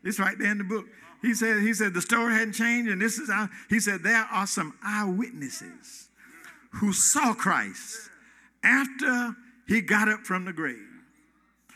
It's 0.05 0.19
right 0.19 0.37
there 0.39 0.51
in 0.51 0.59
the 0.59 0.65
book. 0.65 0.85
He 1.23 1.33
said, 1.33 1.63
he 1.63 1.73
said 1.73 1.95
the 1.95 2.03
story 2.03 2.35
hadn't 2.35 2.53
changed, 2.53 2.91
and 2.91 3.01
this 3.01 3.19
is 3.19 3.31
how 3.31 3.49
he 3.71 3.81
said 3.81 4.03
there 4.03 4.27
are 4.31 4.47
some 4.47 4.75
eyewitnesses 4.85 6.09
who 6.73 6.93
saw 6.93 7.33
Christ 7.33 8.11
after 8.63 9.37
he 9.67 9.81
got 9.81 10.09
up 10.09 10.27
from 10.27 10.45
the 10.45 10.53
grave. 10.53 10.92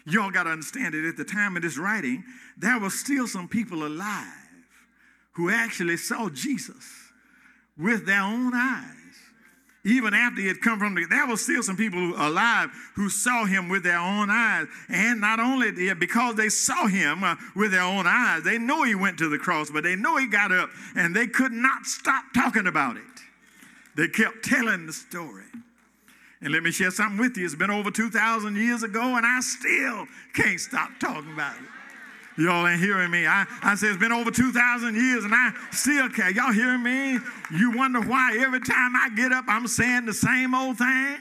Y'all 0.06 0.30
got 0.30 0.44
to 0.44 0.50
understand 0.50 0.94
it 0.94 1.06
at 1.06 1.16
the 1.16 1.24
time 1.24 1.56
of 1.56 1.62
this 1.62 1.78
writing, 1.78 2.24
there 2.56 2.78
were 2.78 2.90
still 2.90 3.26
some 3.26 3.48
people 3.48 3.86
alive 3.86 4.26
who 5.32 5.50
actually 5.50 5.96
saw 5.96 6.28
Jesus 6.30 7.10
with 7.76 8.06
their 8.06 8.22
own 8.22 8.52
eyes 8.54 8.96
even 9.86 10.14
after 10.14 10.40
he 10.40 10.48
had 10.48 10.60
come 10.60 10.80
from 10.80 10.96
the, 10.96 11.06
there 11.06 11.26
were 11.28 11.36
still 11.36 11.62
some 11.62 11.76
people 11.76 12.12
alive 12.16 12.70
who 12.96 13.08
saw 13.08 13.44
him 13.44 13.68
with 13.68 13.84
their 13.84 13.98
own 13.98 14.28
eyes. 14.28 14.66
And 14.88 15.20
not 15.20 15.38
only 15.38 15.94
because 15.94 16.34
they 16.34 16.48
saw 16.48 16.88
him 16.88 17.22
uh, 17.22 17.36
with 17.54 17.70
their 17.70 17.82
own 17.82 18.04
eyes, 18.04 18.42
they 18.42 18.58
know 18.58 18.82
he 18.82 18.96
went 18.96 19.16
to 19.18 19.28
the 19.28 19.38
cross, 19.38 19.70
but 19.70 19.84
they 19.84 19.94
know 19.94 20.16
he 20.16 20.26
got 20.26 20.50
up 20.50 20.70
and 20.96 21.14
they 21.14 21.28
could 21.28 21.52
not 21.52 21.86
stop 21.86 22.24
talking 22.34 22.66
about 22.66 22.96
it. 22.96 23.02
They 23.96 24.08
kept 24.08 24.44
telling 24.44 24.86
the 24.86 24.92
story. 24.92 25.44
And 26.42 26.52
let 26.52 26.62
me 26.62 26.70
share 26.70 26.90
something 26.90 27.18
with 27.18 27.36
you. 27.36 27.44
It's 27.44 27.54
been 27.54 27.70
over 27.70 27.90
2,000 27.90 28.56
years 28.56 28.82
ago, 28.82 29.16
and 29.16 29.24
I 29.24 29.40
still 29.40 30.06
can't 30.34 30.60
stop 30.60 30.90
talking 31.00 31.32
about 31.32 31.56
it. 31.56 31.62
Y'all 32.38 32.66
ain't 32.66 32.80
hearing 32.80 33.10
me. 33.10 33.26
I, 33.26 33.46
I 33.62 33.74
said 33.76 33.90
it's 33.90 33.98
been 33.98 34.12
over 34.12 34.30
2,000 34.30 34.94
years 34.94 35.24
and 35.24 35.32
I 35.34 35.52
still 35.72 36.10
care. 36.10 36.30
Y'all 36.30 36.52
hearing 36.52 36.82
me? 36.82 37.18
You 37.50 37.72
wonder 37.74 38.00
why 38.02 38.36
every 38.38 38.60
time 38.60 38.94
I 38.94 39.08
get 39.16 39.32
up, 39.32 39.46
I'm 39.48 39.66
saying 39.66 40.04
the 40.04 40.12
same 40.12 40.54
old 40.54 40.76
thing? 40.76 41.16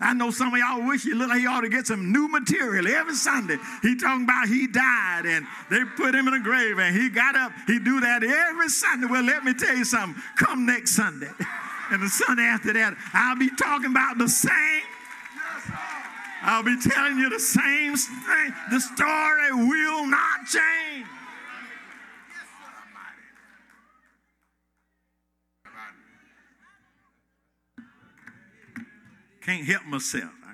I 0.00 0.12
know 0.12 0.30
some 0.30 0.52
of 0.52 0.58
y'all 0.58 0.86
wish 0.86 1.04
you 1.04 1.14
look 1.14 1.28
like 1.28 1.40
you 1.40 1.48
ought 1.48 1.60
to 1.60 1.68
get 1.68 1.86
some 1.86 2.12
new 2.12 2.28
material 2.28 2.86
every 2.88 3.14
Sunday. 3.14 3.56
He 3.80 3.96
talking 3.96 4.24
about 4.24 4.48
he 4.48 4.66
died 4.66 5.24
and 5.24 5.46
they 5.70 5.84
put 5.96 6.14
him 6.14 6.26
in 6.28 6.34
a 6.34 6.40
grave 6.40 6.78
and 6.78 6.94
he 6.94 7.08
got 7.10 7.36
up. 7.36 7.52
He 7.68 7.78
do 7.78 8.00
that 8.00 8.24
every 8.24 8.68
Sunday. 8.68 9.06
Well, 9.06 9.22
let 9.22 9.44
me 9.44 9.54
tell 9.54 9.74
you 9.74 9.84
something. 9.84 10.20
Come 10.36 10.66
next 10.66 10.96
Sunday. 10.96 11.30
And 11.90 12.02
the 12.02 12.08
Sunday 12.08 12.42
after 12.42 12.72
that, 12.72 12.96
I'll 13.14 13.38
be 13.38 13.50
talking 13.50 13.90
about 13.90 14.18
the 14.18 14.28
same 14.28 14.82
I'll 16.48 16.62
be 16.62 16.76
telling 16.80 17.18
you 17.18 17.28
the 17.28 17.40
same 17.40 17.96
thing. 17.96 18.54
The 18.70 18.78
story 18.78 19.52
will 19.52 20.06
not 20.06 20.46
change. 20.46 21.06
Can't 29.42 29.64
help 29.64 29.86
myself. 29.86 30.45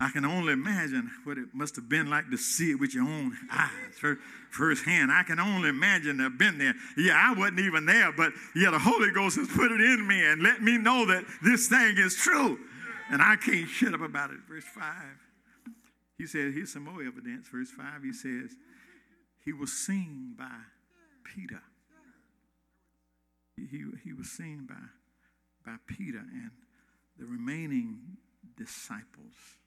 I 0.00 0.10
can, 0.10 0.24
only 0.24 0.52
imagine 0.52 1.10
what 1.24 1.38
it 1.38 1.48
must 1.52 1.74
have 1.74 1.88
been 1.88 2.08
like 2.08 2.30
to 2.30 2.36
see 2.36 2.70
it 2.70 2.78
with 2.78 2.94
your 2.94 3.02
own 3.02 3.36
eyes 3.50 4.16
firsthand. 4.50 5.10
I 5.10 5.24
can 5.24 5.40
only 5.40 5.70
imagine 5.70 6.20
I've 6.20 6.38
been 6.38 6.56
there. 6.56 6.74
Yeah, 6.96 7.14
I 7.14 7.36
wasn't 7.36 7.58
even 7.60 7.84
there, 7.84 8.12
but 8.12 8.32
yeah, 8.54 8.70
the 8.70 8.78
Holy 8.78 9.10
Ghost 9.10 9.36
has 9.36 9.48
put 9.48 9.72
it 9.72 9.80
in 9.80 10.06
me 10.06 10.24
and 10.24 10.40
let 10.40 10.62
me 10.62 10.78
know 10.78 11.04
that 11.06 11.24
this 11.42 11.66
thing 11.66 11.96
is 11.98 12.14
true. 12.14 12.60
And 13.10 13.20
I 13.20 13.34
can't 13.36 13.68
shut 13.68 13.92
up 13.92 14.00
about 14.00 14.30
it. 14.30 14.38
Verse 14.48 14.64
5. 14.64 14.84
He 16.16 16.26
said, 16.26 16.52
here's 16.54 16.72
some 16.72 16.84
more 16.84 17.02
evidence. 17.02 17.48
Verse 17.48 17.70
5, 17.70 18.02
he 18.04 18.12
says, 18.12 18.54
he 19.44 19.52
was 19.52 19.72
seen 19.72 20.34
by 20.38 20.60
Peter. 21.24 21.62
He, 23.56 23.66
he, 23.66 23.84
he 24.04 24.12
was 24.12 24.28
seen 24.30 24.64
by, 24.68 24.76
by 25.66 25.78
Peter 25.88 26.18
and 26.18 26.50
the 27.18 27.24
remaining 27.24 27.98
disciples. 28.56 29.57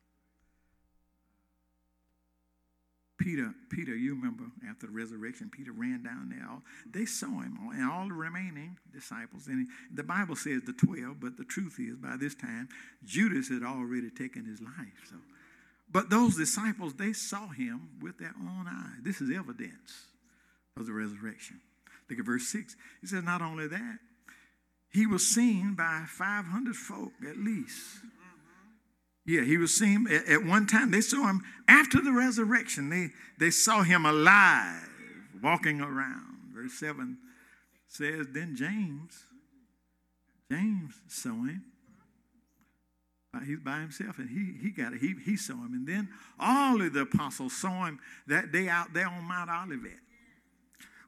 Peter, 3.21 3.53
Peter, 3.69 3.95
you 3.95 4.15
remember 4.15 4.45
after 4.67 4.87
the 4.87 4.91
resurrection, 4.91 5.51
Peter 5.55 5.71
ran 5.71 6.01
down 6.03 6.29
there. 6.29 6.47
They 6.91 7.05
saw 7.05 7.27
him, 7.27 7.57
and 7.71 7.89
all 7.89 8.07
the 8.07 8.13
remaining 8.13 8.77
disciples. 8.91 9.47
And 9.47 9.67
the 9.93 10.03
Bible 10.03 10.35
says 10.35 10.63
the 10.65 10.73
12, 10.73 11.19
but 11.19 11.37
the 11.37 11.43
truth 11.43 11.77
is, 11.79 11.97
by 11.97 12.17
this 12.17 12.33
time, 12.33 12.67
Judas 13.05 13.49
had 13.49 13.61
already 13.63 14.09
taken 14.09 14.45
his 14.45 14.59
life. 14.59 15.07
So, 15.07 15.17
But 15.91 16.09
those 16.09 16.35
disciples, 16.35 16.95
they 16.95 17.13
saw 17.13 17.47
him 17.49 17.89
with 18.01 18.17
their 18.17 18.33
own 18.39 18.65
eyes. 18.67 19.03
This 19.03 19.21
is 19.21 19.29
evidence 19.29 20.07
of 20.75 20.87
the 20.87 20.93
resurrection. 20.93 21.61
Look 22.09 22.19
at 22.19 22.25
verse 22.25 22.47
6. 22.47 22.75
He 23.01 23.07
says, 23.07 23.23
Not 23.23 23.43
only 23.43 23.67
that, 23.67 23.99
he 24.91 25.05
was 25.05 25.27
seen 25.27 25.75
by 25.75 26.05
500 26.07 26.75
folk 26.75 27.13
at 27.29 27.37
least. 27.37 27.99
Yeah, 29.25 29.43
he 29.43 29.57
was 29.57 29.73
seen 29.73 30.07
at, 30.09 30.43
one 30.43 30.65
time. 30.65 30.91
They 30.91 31.01
saw 31.01 31.27
him 31.27 31.41
after 31.67 32.01
the 32.01 32.11
resurrection. 32.11 32.89
They, 32.89 33.09
they 33.37 33.51
saw 33.51 33.83
him 33.83 34.05
alive, 34.05 34.89
walking 35.41 35.79
around. 35.79 36.51
Verse 36.53 36.73
7 36.73 37.17
says, 37.87 38.27
Then 38.31 38.55
James, 38.55 39.25
James 40.49 40.95
saw 41.07 41.29
him. 41.43 41.63
He's 43.45 43.59
by 43.59 43.79
himself, 43.79 44.17
and 44.17 44.29
he, 44.29 44.57
he 44.61 44.71
got 44.71 44.91
it. 44.91 44.99
He, 44.99 45.15
he 45.23 45.37
saw 45.37 45.53
him. 45.53 45.73
And 45.73 45.87
then 45.87 46.09
all 46.37 46.81
of 46.81 46.91
the 46.91 47.01
apostles 47.01 47.53
saw 47.53 47.85
him 47.85 47.99
that 48.27 48.51
day 48.51 48.67
out 48.67 48.93
there 48.93 49.07
on 49.07 49.23
Mount 49.23 49.49
Olivet 49.49 49.99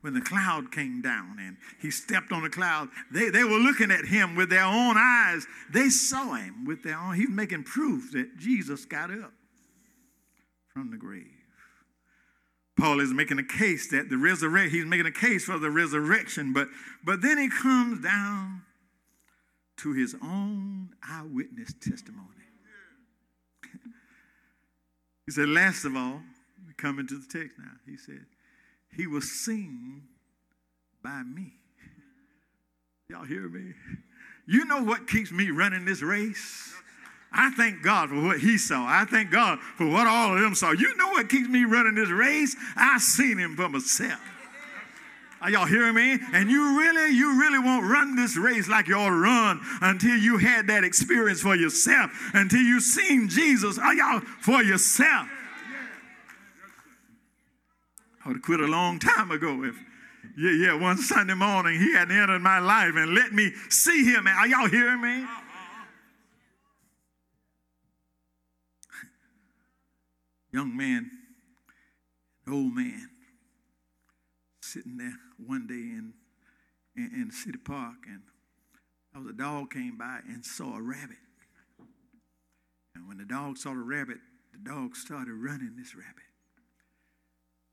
when 0.03 0.13
the 0.13 0.22
cloud 0.22 0.69
came 0.69 1.01
down 1.01 1.38
and 1.39 1.55
he 1.81 1.89
stepped 1.89 2.33
on 2.33 2.43
the 2.43 2.50
cloud, 2.50 2.89
they, 3.10 3.29
they 3.29 3.45
were 3.45 3.57
looking 3.57 3.89
at 3.89 4.03
him 4.03 4.36
with 4.36 4.50
their 4.50 4.65
own 4.65 4.98
eyes. 4.98 5.48
They 5.72 5.88
saw 5.88 6.33
him 6.33 6.65
with 6.65 6.83
their 6.83 7.00
own. 7.00 7.15
He 7.15 7.25
was 7.25 7.33
making 7.33 7.63
proof 7.63 8.12
that 8.12 8.38
Jesus 8.38 8.83
got 8.83 9.10
up. 9.10 9.31
from 10.74 10.91
the 10.91 10.98
grave. 10.98 11.27
Paul 12.77 13.00
is 13.00 13.13
making 13.13 13.39
a 13.39 13.45
case 13.45 13.91
that 13.91 14.10
the 14.10 14.17
resurrection, 14.17 14.72
he's 14.77 14.86
making 14.86 15.05
a 15.05 15.12
case 15.12 15.45
for 15.45 15.57
the 15.57 15.69
resurrection, 15.69 16.51
but, 16.51 16.67
but 17.05 17.22
then 17.22 17.38
he 17.38 17.48
comes 17.48 18.03
down 18.03 18.63
to 19.77 19.93
his 19.93 20.15
own 20.22 20.89
eyewitness 21.01 21.74
testimony. 21.79 22.27
he 25.25 25.31
said, 25.31 25.48
last 25.48 25.86
of 25.86 25.95
all, 25.95 26.19
coming 26.75 27.07
to 27.07 27.17
the 27.17 27.39
text 27.39 27.57
now, 27.57 27.72
he 27.86 27.95
said, 27.95 28.25
he 28.95 29.07
was 29.07 29.29
seen 29.29 30.03
by 31.03 31.23
me. 31.23 31.53
Y'all 33.09 33.25
hear 33.25 33.47
me? 33.50 33.73
You 34.47 34.65
know 34.65 34.83
what 34.83 35.07
keeps 35.07 35.31
me 35.31 35.50
running 35.51 35.85
this 35.85 36.01
race? 36.01 36.73
I 37.31 37.50
thank 37.51 37.81
God 37.81 38.09
for 38.09 38.21
what 38.21 38.39
he 38.39 38.57
saw. 38.57 38.85
I 38.85 39.05
thank 39.05 39.31
God 39.31 39.59
for 39.77 39.88
what 39.88 40.05
all 40.05 40.35
of 40.35 40.41
them 40.41 40.53
saw. 40.53 40.71
You 40.71 40.95
know 40.97 41.09
what 41.09 41.29
keeps 41.29 41.50
me 41.50 41.65
running 41.65 41.95
this 41.95 42.09
race? 42.09 42.55
I 42.75 43.00
seen 43.00 43.38
him 43.38 43.55
for 43.55 43.67
myself. 43.69 44.19
Are 45.41 45.50
y'all 45.50 45.65
hearing 45.65 45.95
me? 45.95 46.19
And 46.31 46.50
you 46.50 46.79
really, 46.79 47.13
you 47.13 47.38
really 47.39 47.59
won't 47.59 47.85
run 47.85 48.15
this 48.15 48.38
race 48.38 48.69
like 48.69 48.88
you 48.88 48.97
all 48.97 49.12
run 49.12 49.59
until 49.81 50.15
you 50.15 50.38
had 50.38 50.67
that 50.67 50.85
experience 50.85 51.41
for 51.41 51.55
yourself, 51.55 52.12
until 52.33 52.62
you 52.62 52.79
seen 52.79 53.27
Jesus, 53.27 53.77
are 53.77 53.93
y'all 53.93 54.21
for 54.39 54.63
yourself. 54.63 55.27
I 58.24 58.30
would 58.30 58.38
have 58.38 58.44
quit 58.44 58.62
a 58.62 58.68
long 58.68 59.00
time 59.00 59.32
ago 59.32 59.63
if, 59.63 59.75
yeah, 60.38 60.51
yeah, 60.51 60.74
one 60.80 60.98
Sunday 60.98 61.34
morning 61.34 61.77
he 61.77 61.94
had 61.94 62.10
entered 62.10 62.42
my 62.42 62.60
life 62.60 62.94
and 62.96 63.13
let 63.13 63.34
me 63.34 63.51
see 63.70 64.06
him. 64.06 64.27
Are 64.27 64.48
y'all 64.48 64.70
hearing 64.70 65.01
me? 65.01 65.25
Young 70.53 70.77
man, 70.77 71.12
old 72.50 72.74
man, 72.74 73.10
sitting 74.62 74.96
there 74.98 75.20
one 75.46 75.68
day 75.68 75.74
in, 75.74 76.13
in, 76.96 77.12
in 77.13 77.32
City 77.32 77.58
Park, 77.58 78.06
and 78.08 78.22
a 79.30 79.34
dog 79.34 79.72
came 79.72 79.98
by 79.98 80.20
and 80.27 80.46
saw 80.46 80.77
a 80.77 80.82
rabbit. 80.82 81.18
And 82.96 83.06
when 83.08 83.18
the 83.18 83.25
dog 83.25 83.58
saw 83.58 83.72
the 83.72 83.82
rabbit, 83.82 84.20
the 84.53 84.60
dog 84.60 84.96
started 84.96 85.34
running 85.34 85.75
this 85.77 85.94
rabbit. 85.94 86.23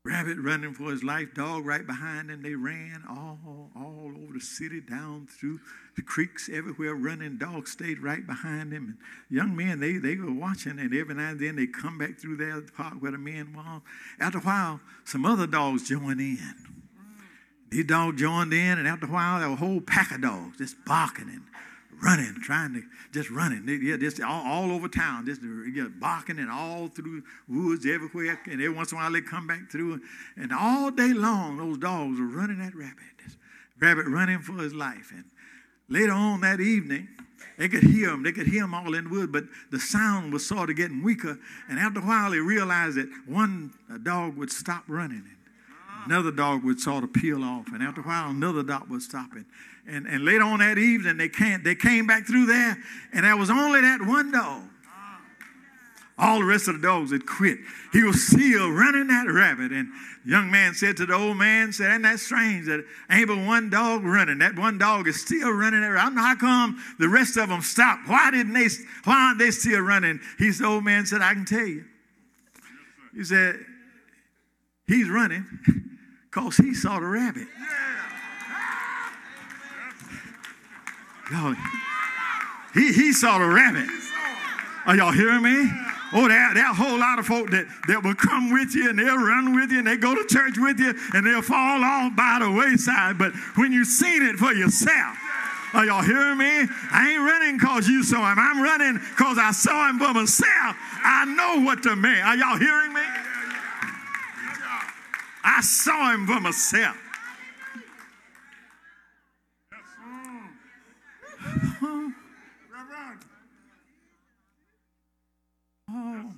Rabbit 0.03 0.39
running 0.39 0.73
for 0.73 0.89
his 0.89 1.03
life, 1.03 1.35
dog 1.35 1.63
right 1.63 1.85
behind 1.85 2.31
him. 2.31 2.41
They 2.41 2.55
ran 2.55 3.03
all, 3.07 3.69
all 3.75 4.11
over 4.15 4.33
the 4.33 4.39
city, 4.39 4.81
down 4.81 5.27
through 5.27 5.59
the 5.95 6.01
creeks, 6.01 6.49
everywhere 6.51 6.95
running. 6.95 7.37
Dog 7.37 7.67
stayed 7.67 7.99
right 7.99 8.25
behind 8.25 8.73
him. 8.73 8.85
And 8.85 8.97
young 9.29 9.55
men, 9.55 9.79
they, 9.79 9.97
they 9.97 10.15
were 10.15 10.33
watching, 10.33 10.79
and 10.79 10.91
every 10.91 11.13
now 11.13 11.29
and 11.29 11.39
then 11.39 11.55
they 11.55 11.67
come 11.67 11.99
back 11.99 12.17
through 12.17 12.37
there, 12.37 12.59
the 12.59 12.71
park 12.71 12.95
where 12.99 13.11
the 13.11 13.19
men 13.19 13.53
were. 13.53 13.81
After 14.19 14.39
a 14.39 14.41
while, 14.41 14.79
some 15.05 15.23
other 15.23 15.45
dogs 15.45 15.87
joined 15.87 16.19
in. 16.19 16.55
These 17.69 17.85
dogs 17.85 18.19
joined 18.19 18.53
in, 18.53 18.79
and 18.79 18.87
after 18.87 19.05
a 19.05 19.09
while, 19.09 19.39
there 19.39 19.49
were 19.49 19.53
a 19.53 19.57
whole 19.57 19.81
pack 19.81 20.11
of 20.11 20.21
dogs 20.21 20.57
just 20.57 20.83
barking 20.83 21.29
and 21.29 21.43
running, 22.01 22.35
trying 22.41 22.73
to 22.73 22.83
just 23.11 23.29
running. 23.29 23.67
Yeah, 23.81 23.97
just 23.97 24.21
all, 24.21 24.45
all 24.45 24.71
over 24.71 24.87
town, 24.87 25.25
just 25.25 25.41
yeah, 25.73 25.87
barking 25.99 26.39
and 26.39 26.49
all 26.49 26.87
through 26.87 27.23
woods 27.47 27.85
everywhere. 27.85 28.39
And 28.45 28.61
every 28.61 28.69
once 28.69 28.91
in 28.91 28.97
a 28.97 29.01
while 29.01 29.11
they 29.11 29.21
come 29.21 29.47
back 29.47 29.71
through, 29.71 30.01
and 30.35 30.51
all 30.53 30.91
day 30.91 31.13
long 31.13 31.57
those 31.57 31.77
dogs 31.77 32.19
were 32.19 32.27
running 32.27 32.59
that 32.59 32.75
rabbit. 32.75 32.97
This 33.23 33.37
rabbit 33.79 34.05
running 34.07 34.39
for 34.39 34.61
his 34.61 34.73
life. 34.73 35.11
And 35.13 35.25
later 35.89 36.13
on 36.13 36.41
that 36.41 36.59
evening, 36.59 37.07
they 37.57 37.67
could 37.67 37.83
hear 37.83 38.09
him. 38.09 38.23
They 38.23 38.31
could 38.31 38.47
hear 38.47 38.63
him 38.63 38.73
all 38.73 38.93
in 38.93 39.05
the 39.05 39.09
wood, 39.09 39.31
but 39.31 39.43
the 39.71 39.79
sound 39.79 40.33
was 40.33 40.45
sort 40.45 40.69
of 40.69 40.75
getting 40.75 41.03
weaker. 41.03 41.37
And 41.69 41.79
after 41.79 41.99
a 41.99 42.03
while, 42.03 42.31
they 42.31 42.39
realized 42.39 42.97
that 42.97 43.09
one 43.27 43.73
dog 44.03 44.37
would 44.37 44.51
stop 44.51 44.83
running. 44.87 45.23
Another 46.05 46.31
dog 46.31 46.63
would 46.63 46.79
sort 46.79 47.03
of 47.03 47.13
peel 47.13 47.43
off, 47.43 47.67
and 47.67 47.83
after 47.83 48.01
a 48.01 48.03
while, 48.03 48.29
another 48.29 48.63
dog 48.63 48.89
would 48.89 49.01
stop 49.01 49.29
it. 49.35 49.45
And, 49.87 50.07
and 50.07 50.25
later 50.25 50.43
on 50.43 50.59
that 50.59 50.77
evening, 50.77 51.17
they, 51.17 51.29
can't, 51.29 51.63
they 51.63 51.75
came 51.75 52.07
back 52.07 52.25
through 52.25 52.45
there, 52.47 52.77
and 53.13 53.25
there 53.25 53.37
was 53.37 53.49
only 53.49 53.81
that 53.81 54.01
one 54.01 54.31
dog. 54.31 54.63
All 56.17 56.39
the 56.39 56.45
rest 56.45 56.67
of 56.67 56.75
the 56.75 56.87
dogs 56.87 57.11
had 57.11 57.25
quit. 57.25 57.57
He 57.91 58.03
was 58.03 58.27
still 58.27 58.69
running 58.69 59.07
that 59.07 59.25
rabbit. 59.27 59.71
And 59.71 59.89
the 60.23 60.29
young 60.29 60.51
man 60.51 60.75
said 60.75 60.95
to 60.97 61.07
the 61.07 61.15
old 61.15 61.37
man, 61.37 61.73
said, 61.73 61.89
Isn't 61.89 62.03
that 62.03 62.19
strange 62.19 62.67
that 62.67 62.85
ain't 63.09 63.27
but 63.27 63.39
one 63.39 63.71
dog 63.71 64.03
running? 64.03 64.37
That 64.37 64.55
one 64.55 64.77
dog 64.77 65.07
is 65.07 65.19
still 65.19 65.51
running 65.51 65.81
that 65.81 65.87
rabbit. 65.87 65.99
I 65.99 66.05
don't 66.05 66.15
know 66.15 66.21
how 66.21 66.35
come 66.35 66.83
the 66.99 67.09
rest 67.09 67.37
of 67.37 67.49
them 67.49 67.61
stopped. 67.61 68.07
Why 68.07 68.29
didn't 68.29 68.53
they, 68.53 68.67
why 69.03 69.15
aren't 69.15 69.39
they 69.39 69.49
still 69.49 69.81
running? 69.81 70.19
He 70.37 70.51
said, 70.51 70.65
the 70.65 70.69
old 70.69 70.83
man 70.83 71.07
said, 71.07 71.21
I 71.21 71.33
can 71.33 71.45
tell 71.45 71.65
you. 71.65 71.85
He 73.15 73.23
said, 73.23 73.59
He's 74.85 75.09
running 75.09 75.45
because 76.31 76.55
he 76.57 76.73
saw 76.73 76.99
the 76.99 77.05
rabbit. 77.05 77.47
Y'all, 81.31 81.55
he, 82.73 82.93
he 82.93 83.11
saw 83.11 83.37
the 83.39 83.47
rabbit. 83.47 83.87
Are 84.85 84.95
y'all 84.95 85.11
hearing 85.11 85.43
me? 85.43 85.69
Oh, 86.13 86.27
that, 86.27 86.51
there 86.55 86.65
are 86.65 86.71
a 86.71 86.75
whole 86.75 86.99
lot 86.99 87.19
of 87.19 87.27
folk 87.27 87.51
that, 87.51 87.67
that 87.87 88.03
will 88.03 88.15
come 88.15 88.51
with 88.51 88.75
you 88.75 88.89
and 88.89 88.99
they'll 88.99 89.17
run 89.17 89.55
with 89.55 89.71
you 89.71 89.79
and 89.79 89.87
they 89.87 89.95
go 89.95 90.13
to 90.13 90.25
church 90.27 90.55
with 90.57 90.79
you 90.79 90.93
and 91.13 91.25
they'll 91.25 91.41
fall 91.41 91.83
off 91.83 92.15
by 92.15 92.39
the 92.41 92.51
wayside. 92.51 93.17
But 93.17 93.33
when 93.55 93.71
you've 93.71 93.87
seen 93.87 94.21
it 94.23 94.35
for 94.35 94.53
yourself, 94.53 95.17
are 95.73 95.85
y'all 95.85 96.03
hearing 96.03 96.37
me? 96.37 96.67
I 96.91 97.11
ain't 97.11 97.23
running 97.23 97.57
because 97.57 97.87
you 97.87 98.03
saw 98.03 98.29
him. 98.29 98.39
I'm 98.39 98.61
running 98.61 98.99
because 98.99 99.37
I 99.37 99.51
saw 99.51 99.89
him 99.89 99.99
for 99.99 100.13
myself. 100.13 100.75
I 101.03 101.23
know 101.25 101.63
what 101.63 101.83
to 101.83 101.95
mean. 101.95 102.19
Are 102.19 102.35
y'all 102.35 102.57
hearing 102.57 102.93
me? 102.93 103.30
I 105.43 105.61
saw 105.61 106.13
him 106.13 106.27
for 106.27 106.39
myself. 106.39 106.97
Paul, 115.87 116.33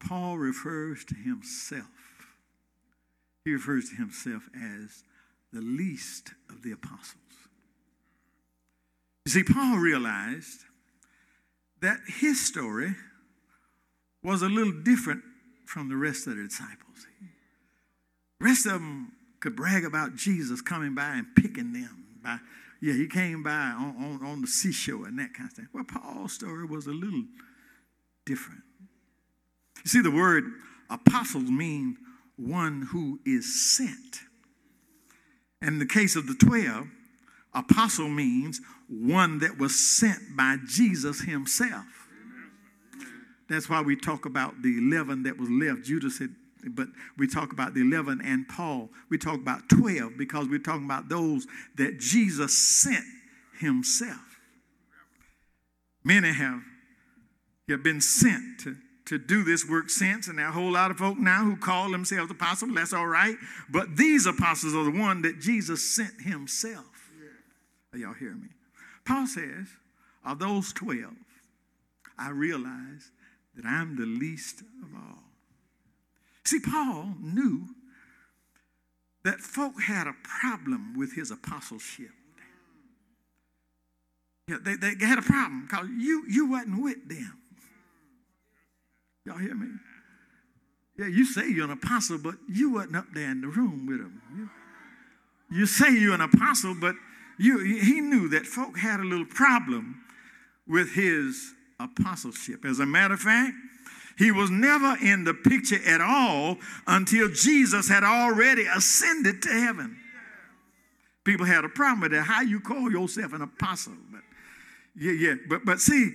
Paul 0.00 0.38
refers 0.38 1.04
to 1.06 1.14
himself. 1.14 1.86
He 3.44 3.52
refers 3.52 3.90
to 3.90 3.96
himself 3.96 4.48
as 4.54 5.02
the 5.52 5.60
least 5.60 6.32
of 6.50 6.62
the 6.62 6.72
apostles. 6.72 7.22
You 9.24 9.32
see, 9.32 9.42
Paul 9.42 9.78
realized 9.78 10.60
that 11.80 11.98
his 12.06 12.44
story 12.44 12.94
was 14.22 14.42
a 14.42 14.48
little 14.48 14.72
different 14.72 15.22
from 15.64 15.88
the 15.88 15.96
rest 15.96 16.26
of 16.26 16.36
the 16.36 16.44
disciples. 16.44 16.85
Rest 18.40 18.66
of 18.66 18.72
them 18.72 19.12
could 19.40 19.56
brag 19.56 19.84
about 19.84 20.16
Jesus 20.16 20.60
coming 20.60 20.94
by 20.94 21.14
and 21.14 21.26
picking 21.36 21.72
them. 21.72 22.04
By, 22.22 22.38
yeah, 22.80 22.94
he 22.94 23.06
came 23.06 23.42
by 23.42 23.50
on, 23.50 24.20
on, 24.22 24.26
on 24.26 24.40
the 24.40 24.46
seashore 24.46 25.06
and 25.06 25.18
that 25.18 25.34
kind 25.34 25.50
of 25.50 25.56
thing. 25.56 25.68
Well, 25.72 25.84
Paul's 25.84 26.32
story 26.32 26.64
was 26.64 26.86
a 26.86 26.92
little 26.92 27.24
different. 28.24 28.62
You 29.84 29.88
see, 29.88 30.00
the 30.02 30.10
word 30.10 30.44
apostles 30.90 31.50
mean 31.50 31.96
one 32.36 32.88
who 32.90 33.20
is 33.24 33.76
sent. 33.76 34.20
In 35.62 35.78
the 35.78 35.86
case 35.86 36.16
of 36.16 36.26
the 36.26 36.34
12, 36.34 36.86
apostle 37.54 38.08
means 38.08 38.60
one 38.88 39.38
that 39.38 39.58
was 39.58 39.78
sent 39.78 40.36
by 40.36 40.56
Jesus 40.66 41.22
himself. 41.22 41.86
That's 43.48 43.68
why 43.68 43.80
we 43.80 43.96
talk 43.96 44.26
about 44.26 44.62
the 44.62 44.78
11 44.78 45.22
that 45.22 45.38
was 45.38 45.48
left. 45.48 45.84
Judas 45.84 46.20
but 46.74 46.88
we 47.16 47.26
talk 47.26 47.52
about 47.52 47.74
the 47.74 47.80
11 47.80 48.20
and 48.24 48.48
Paul. 48.48 48.90
We 49.08 49.18
talk 49.18 49.36
about 49.36 49.68
12 49.68 50.16
because 50.16 50.48
we're 50.48 50.58
talking 50.58 50.84
about 50.84 51.08
those 51.08 51.46
that 51.76 51.98
Jesus 51.98 52.56
sent 52.56 53.04
himself. 53.58 54.40
Many 56.04 56.32
have, 56.32 56.60
have 57.68 57.82
been 57.82 58.00
sent 58.00 58.60
to, 58.60 58.76
to 59.06 59.18
do 59.18 59.44
this 59.44 59.68
work 59.68 59.90
since, 59.90 60.28
and 60.28 60.38
there 60.38 60.46
are 60.46 60.50
a 60.50 60.52
whole 60.52 60.72
lot 60.72 60.90
of 60.90 60.98
folk 60.98 61.18
now 61.18 61.44
who 61.44 61.56
call 61.56 61.90
themselves 61.90 62.30
apostles. 62.30 62.72
That's 62.74 62.92
all 62.92 63.06
right. 63.06 63.36
But 63.68 63.96
these 63.96 64.26
apostles 64.26 64.74
are 64.74 64.84
the 64.84 64.98
one 64.98 65.22
that 65.22 65.40
Jesus 65.40 65.82
sent 65.94 66.22
himself. 66.22 67.10
Are 67.92 67.98
y'all 67.98 68.14
hear 68.14 68.34
me? 68.34 68.48
Paul 69.04 69.26
says, 69.26 69.68
of 70.24 70.38
those 70.38 70.72
12, 70.72 71.12
I 72.18 72.30
realize 72.30 73.10
that 73.54 73.64
I'm 73.64 73.96
the 73.96 74.06
least 74.06 74.60
of 74.60 74.94
all. 74.94 75.25
See, 76.46 76.60
Paul 76.60 77.14
knew 77.20 77.66
that 79.24 79.40
folk 79.40 79.82
had 79.82 80.06
a 80.06 80.14
problem 80.22 80.94
with 80.96 81.12
his 81.12 81.32
apostleship. 81.32 82.12
Yeah, 84.46 84.58
they, 84.62 84.76
they 84.76 85.04
had 85.04 85.18
a 85.18 85.22
problem 85.22 85.66
because 85.68 85.88
you, 85.98 86.24
you 86.28 86.46
wasn't 86.46 86.80
with 86.80 87.08
them. 87.08 87.36
Y'all 89.24 89.38
hear 89.38 89.56
me? 89.56 89.66
Yeah, 90.96 91.08
you 91.08 91.26
say 91.26 91.48
you're 91.48 91.64
an 91.64 91.72
apostle, 91.72 92.18
but 92.18 92.36
you 92.48 92.74
wasn't 92.74 92.94
up 92.94 93.06
there 93.12 93.28
in 93.28 93.40
the 93.40 93.48
room 93.48 93.86
with 93.86 93.98
them. 93.98 94.22
You, 94.32 95.58
you 95.58 95.66
say 95.66 95.90
you're 95.90 96.14
an 96.14 96.20
apostle, 96.20 96.76
but 96.80 96.94
you, 97.40 97.58
he 97.58 98.00
knew 98.00 98.28
that 98.28 98.46
folk 98.46 98.78
had 98.78 99.00
a 99.00 99.04
little 99.04 99.26
problem 99.26 100.00
with 100.68 100.92
his 100.92 101.52
apostleship. 101.80 102.64
As 102.64 102.78
a 102.78 102.86
matter 102.86 103.14
of 103.14 103.20
fact, 103.20 103.54
He 104.16 104.32
was 104.32 104.50
never 104.50 104.96
in 105.02 105.24
the 105.24 105.34
picture 105.34 105.78
at 105.86 106.00
all 106.00 106.56
until 106.86 107.28
Jesus 107.28 107.88
had 107.88 108.02
already 108.02 108.64
ascended 108.66 109.42
to 109.42 109.48
heaven. 109.50 109.98
People 111.24 111.44
had 111.44 111.64
a 111.64 111.68
problem 111.68 112.00
with 112.00 112.12
that. 112.12 112.22
How 112.22 112.40
you 112.40 112.60
call 112.60 112.90
yourself 112.90 113.32
an 113.34 113.42
apostle? 113.42 113.94
But 114.10 114.22
yeah, 114.96 115.12
yeah. 115.12 115.34
But 115.48 115.64
but 115.64 115.80
see, 115.80 116.12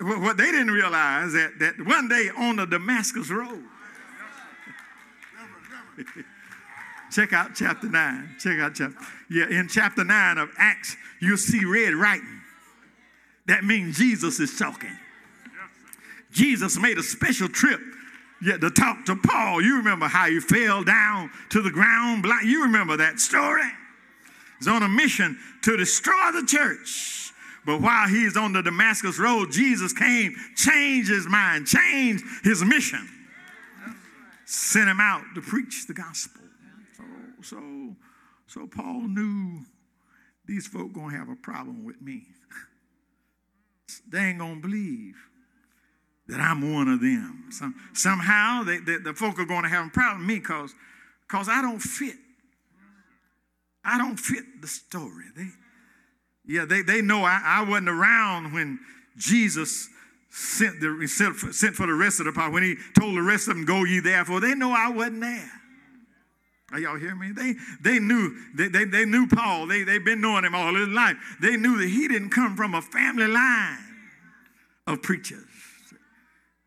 what 0.00 0.36
they 0.36 0.50
didn't 0.50 0.72
realize 0.72 1.34
that 1.34 1.58
that 1.60 1.74
one 1.86 2.08
day 2.08 2.30
on 2.36 2.56
the 2.56 2.66
Damascus 2.66 3.30
Road. 3.30 3.62
Check 7.12 7.32
out 7.32 7.52
chapter 7.54 7.88
9. 7.88 8.36
Check 8.40 8.58
out 8.58 8.74
chapter. 8.74 8.98
Yeah, 9.30 9.48
in 9.48 9.68
chapter 9.68 10.04
9 10.04 10.38
of 10.38 10.50
Acts, 10.58 10.96
you'll 11.20 11.36
see 11.36 11.64
red 11.64 11.94
writing. 11.94 12.42
That 13.46 13.64
means 13.64 13.96
Jesus 13.96 14.40
is 14.40 14.58
talking. 14.58 14.90
Jesus 16.36 16.78
made 16.78 16.98
a 16.98 17.02
special 17.02 17.48
trip 17.48 17.80
yeah, 18.42 18.58
to 18.58 18.68
talk 18.68 19.06
to 19.06 19.16
Paul. 19.16 19.62
You 19.62 19.78
remember 19.78 20.06
how 20.06 20.26
he 20.26 20.38
fell 20.38 20.84
down 20.84 21.30
to 21.48 21.62
the 21.62 21.70
ground. 21.70 22.26
You 22.44 22.64
remember 22.64 22.98
that 22.98 23.18
story? 23.18 23.64
He's 24.58 24.68
on 24.68 24.82
a 24.82 24.88
mission 24.88 25.38
to 25.62 25.78
destroy 25.78 26.32
the 26.32 26.46
church. 26.46 27.32
But 27.64 27.80
while 27.80 28.06
he's 28.06 28.36
on 28.36 28.52
the 28.52 28.62
Damascus 28.62 29.18
Road, 29.18 29.50
Jesus 29.50 29.94
came, 29.94 30.36
changed 30.56 31.08
his 31.08 31.26
mind, 31.26 31.66
changed 31.66 32.22
his 32.44 32.62
mission, 32.62 33.08
sent 34.44 34.90
him 34.90 35.00
out 35.00 35.22
to 35.36 35.40
preach 35.40 35.86
the 35.86 35.94
gospel. 35.94 36.42
So, 37.42 37.56
so, 37.56 37.96
so 38.46 38.66
Paul 38.66 39.08
knew 39.08 39.64
these 40.44 40.66
folk 40.66 40.92
gonna 40.92 41.16
have 41.16 41.30
a 41.30 41.34
problem 41.34 41.82
with 41.82 42.00
me. 42.02 42.26
they 44.06 44.18
ain't 44.18 44.38
gonna 44.38 44.60
believe 44.60 45.16
that 46.28 46.40
I'm 46.40 46.74
one 46.74 46.88
of 46.88 47.00
them. 47.00 47.44
Some, 47.50 47.74
somehow 47.94 48.62
they, 48.64 48.78
they, 48.78 48.96
the 48.98 49.14
folk 49.14 49.38
are 49.38 49.44
going 49.44 49.62
to 49.62 49.68
have 49.68 49.86
a 49.86 49.90
problem 49.90 50.18
with 50.20 50.28
me 50.28 50.38
because 50.38 50.74
because 51.28 51.48
I 51.48 51.60
don't 51.60 51.80
fit. 51.80 52.16
I 53.84 53.98
don't 53.98 54.16
fit 54.16 54.44
the 54.60 54.68
story. 54.68 55.24
They, 55.36 55.48
yeah, 56.46 56.64
they, 56.64 56.82
they 56.82 57.02
know 57.02 57.24
I, 57.24 57.40
I 57.44 57.68
wasn't 57.68 57.88
around 57.88 58.52
when 58.52 58.78
Jesus 59.16 59.88
sent, 60.30 60.80
the, 60.80 61.06
sent, 61.06 61.36
for, 61.36 61.52
sent 61.52 61.74
for 61.74 61.86
the 61.86 61.94
rest 61.94 62.20
of 62.20 62.26
the 62.26 62.32
power. 62.32 62.50
When 62.50 62.62
he 62.62 62.76
told 62.98 63.16
the 63.16 63.22
rest 63.22 63.48
of 63.48 63.54
them, 63.56 63.64
go 63.64 63.84
ye 63.84 64.00
therefore, 64.00 64.40
they 64.40 64.54
know 64.54 64.72
I 64.72 64.90
wasn't 64.90 65.20
there. 65.20 65.50
Are 66.72 66.80
y'all 66.80 66.98
hear 66.98 67.14
me? 67.14 67.30
They, 67.30 67.54
they 67.80 68.00
knew 68.00 68.34
they, 68.54 68.66
they, 68.68 68.84
they 68.84 69.04
knew 69.04 69.28
Paul. 69.28 69.66
They, 69.66 69.84
they've 69.84 70.04
been 70.04 70.20
knowing 70.20 70.44
him 70.44 70.54
all 70.54 70.74
his 70.74 70.88
life. 70.88 71.16
They 71.40 71.56
knew 71.56 71.78
that 71.78 71.88
he 71.88 72.08
didn't 72.08 72.30
come 72.30 72.56
from 72.56 72.74
a 72.74 72.82
family 72.82 73.28
line 73.28 73.78
of 74.86 75.00
preachers. 75.00 75.44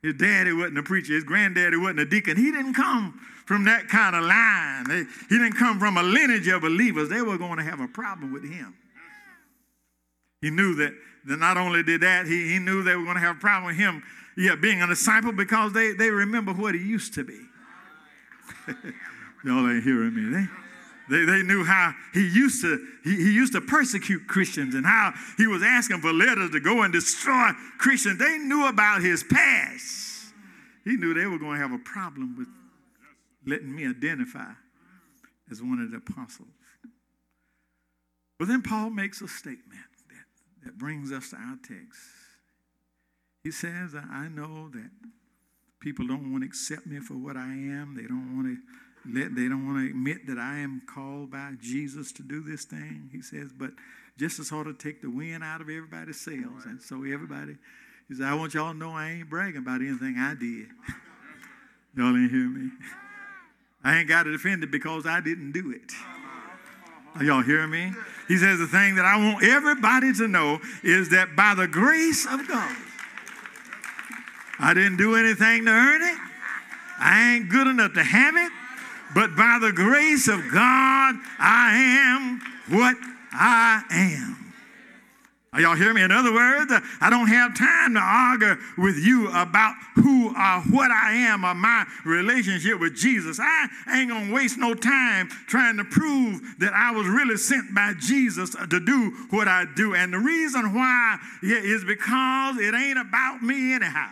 His 0.02 0.16
daddy 0.16 0.54
wasn't 0.54 0.78
a 0.78 0.84
preacher. 0.84 1.14
His 1.14 1.24
granddaddy 1.24 1.78
wasn't 1.78 2.00
a 2.00 2.06
deacon. 2.06 2.38
He 2.38 2.52
didn't 2.52 2.74
come 2.74 3.20
from 3.46 3.66
that 3.66 3.88
kind 3.88 4.16
of 4.16 4.24
line. 4.24 5.08
He 5.30 5.38
didn't 5.38 5.58
come 5.58 5.80
from 5.80 5.98
a 5.98 6.04
lineage 6.04 6.48
of 6.48 6.62
believers. 6.62 7.10
They 7.10 7.22
were 7.22 7.38
going 7.38 7.58
to 7.58 7.64
have 7.64 7.80
a 7.80 7.88
problem 7.88 8.32
with 8.32 8.50
him. 8.50 8.76
He 10.42 10.50
knew 10.50 10.76
that, 10.76 10.94
that 11.26 11.40
not 11.40 11.58
only 11.58 11.84
did 11.84 12.02
that, 12.02 12.26
he, 12.26 12.54
he 12.54 12.60
knew 12.60 12.82
they 12.84 12.96
were 12.96 13.04
going 13.04 13.16
to 13.16 13.22
have 13.22 13.38
a 13.38 13.40
problem 13.40 13.66
with 13.66 13.76
him 13.76 14.04
yeah, 14.38 14.56
being 14.56 14.82
a 14.82 14.88
disciple 14.88 15.34
because 15.34 15.74
they, 15.74 15.92
they 15.92 16.10
remember 16.10 16.54
what 16.54 16.74
he 16.74 16.82
used 16.82 17.14
to 17.16 17.26
be. 17.26 17.40
Y'all 19.44 19.70
ain't 19.70 19.84
hearing 19.84 20.16
me. 20.16 20.48
They, 21.10 21.26
they, 21.26 21.42
knew 21.42 21.64
how 21.64 21.94
he 22.14 22.28
used 22.28 22.62
to 22.62 22.86
he, 23.04 23.16
he 23.16 23.34
used 23.34 23.54
to 23.54 23.62
persecute 23.62 24.28
Christians 24.28 24.76
and 24.76 24.86
how 24.86 25.14
he 25.38 25.48
was 25.48 25.64
asking 25.64 26.02
for 26.02 26.14
letters 26.14 26.52
to 26.52 26.60
go 26.60 26.84
and 26.84 26.94
destroy 26.94 27.50
Christians. 27.80 28.20
They 28.20 28.38
knew 28.38 28.68
about 28.68 29.02
his 29.02 29.24
past. 29.24 30.34
He 30.84 30.96
knew 30.96 31.14
they 31.14 31.26
were 31.26 31.40
going 31.40 31.56
to 31.56 31.62
have 31.62 31.72
a 31.72 31.84
problem 31.84 32.36
with 32.38 32.48
letting 33.46 33.76
me 33.76 33.88
identify 33.88 34.52
as 35.52 35.62
one 35.62 35.80
of 35.80 35.92
the 35.92 35.98
apostles. 35.98 36.48
But 38.38 38.48
then 38.48 38.62
Paul 38.62 38.90
makes 38.90 39.22
a 39.22 39.28
statement 39.28 39.82
that, 40.10 40.66
that 40.66 40.78
brings 40.78 41.12
us 41.12 41.32
to 41.32 41.36
our 41.36 41.58
text. 41.58 42.00
He 43.44 43.52
says, 43.52 43.96
I 43.96 44.28
know 44.28 44.70
that 44.70 44.90
people 45.80 46.08
don't 46.08 46.32
want 46.32 46.44
to 46.44 46.48
accept 46.48 46.86
me 46.86 47.00
for 47.00 47.16
what 47.16 47.36
I 47.36 47.48
am. 47.48 47.96
They 47.96 48.04
don't 48.04 48.36
want 48.36 48.48
to 48.48 48.58
they 49.06 49.48
don't 49.48 49.66
want 49.66 49.80
to 49.80 49.90
admit 49.90 50.28
that 50.28 50.38
I 50.38 50.60
am 50.60 50.82
called 50.86 51.32
by 51.32 51.54
Jesus 51.62 52.12
to 52.14 52.24
do 52.24 52.42
this 52.42 52.66
thing. 52.66 53.10
He 53.12 53.22
says, 53.22 53.52
but 53.58 53.72
just 54.18 54.40
as 54.40 54.50
hard 54.50 54.68
to 54.68 54.74
take 54.74 55.02
the 55.02 55.10
wind 55.10 55.44
out 55.44 55.62
of 55.62 55.70
everybody's 55.70 56.20
sails. 56.20 56.66
And 56.66 56.82
so 56.82 57.04
everybody, 57.04 57.56
he 58.08 58.16
said, 58.16 58.26
I 58.26 58.36
want 58.36 58.54
y'all 58.54 58.74
to 58.74 58.78
know 58.78 58.92
I 58.92 59.12
ain't 59.12 59.30
bragging 59.30 59.62
about 59.62 59.82
anything 59.82 60.18
I 60.18 60.36
did. 60.36 60.68
y'all 61.96 62.16
ain't 62.16 62.30
hear 62.30 62.50
me? 62.50 62.72
I 63.84 64.00
ain't 64.00 64.10
got 64.10 64.24
to 64.24 64.32
defend 64.32 64.64
it 64.64 64.72
because 64.72 65.06
I 65.06 65.22
didn't 65.22 65.54
do 65.54 65.72
it. 65.72 65.94
Are 67.16 67.24
y'all 67.24 67.42
hearing 67.42 67.72
me? 67.72 67.94
He 68.28 68.38
says 68.38 68.60
the 68.60 68.68
thing 68.68 68.96
that 68.96 69.06
I 69.06 69.18
want 69.18 69.44
everybody 69.44 70.14
to 70.14 70.28
know 70.28 70.60
is 70.84 71.10
that 71.10 71.36
by 71.36 71.56
the 71.56 71.68
grace 71.68 72.26
of 72.26 72.48
God, 72.48 72.76
I 74.60 74.74
didn't 74.74 74.98
do 74.98 75.16
anything 75.16 75.66
to 75.66 75.72
earn 75.72 76.02
it. 76.02 76.18
I 77.00 77.36
ain't 77.36 77.50
good 77.50 77.68
enough 77.68 77.94
to 77.94 78.04
have 78.04 78.36
it. 78.36 78.52
But 79.14 79.36
by 79.36 79.58
the 79.62 79.72
grace 79.72 80.28
of 80.28 80.40
God, 80.52 81.16
I 81.40 81.76
am 81.76 82.42
what 82.70 82.96
I 83.32 83.84
am. 83.92 84.50
Are 85.52 85.60
y'all 85.62 85.76
hear 85.76 85.96
me? 85.96 86.04
In 86.04 86.12
other 86.12 86.32
words, 86.32 86.72
I 87.02 87.10
don't 87.10 87.28
have 87.28 87.58
time 87.58 87.96
to 87.96 88.00
argue 88.00 88.56
with 88.78 88.98
you 88.98 89.30
about 89.30 89.74
who 89.96 90.28
or 90.28 90.62
what 90.70 90.92
I 90.92 91.14
am 91.14 91.44
or 91.44 91.56
my 91.56 91.88
relationship 92.06 92.80
with 92.80 92.96
Jesus. 92.96 93.40
I 93.42 93.68
ain't 93.92 94.12
gonna 94.12 94.32
waste 94.32 94.60
no 94.60 94.76
time 94.76 95.28
trying 95.48 95.78
to 95.78 95.84
prove 95.86 96.42
that 96.60 96.74
I 96.74 96.92
was 96.92 97.08
really 97.08 97.38
sent 97.38 97.74
by 97.74 97.96
Jesus 98.00 98.52
to 98.52 98.80
do 98.80 99.10
what 99.32 99.48
I 99.48 99.66
do. 99.76 99.96
And 99.96 100.14
the 100.14 100.20
reason 100.20 100.72
why 100.76 101.18
is 101.42 101.84
because 101.84 102.58
it 102.60 102.76
ain't 102.76 103.00
about 103.00 103.42
me 103.42 103.74
anyhow. 103.74 104.12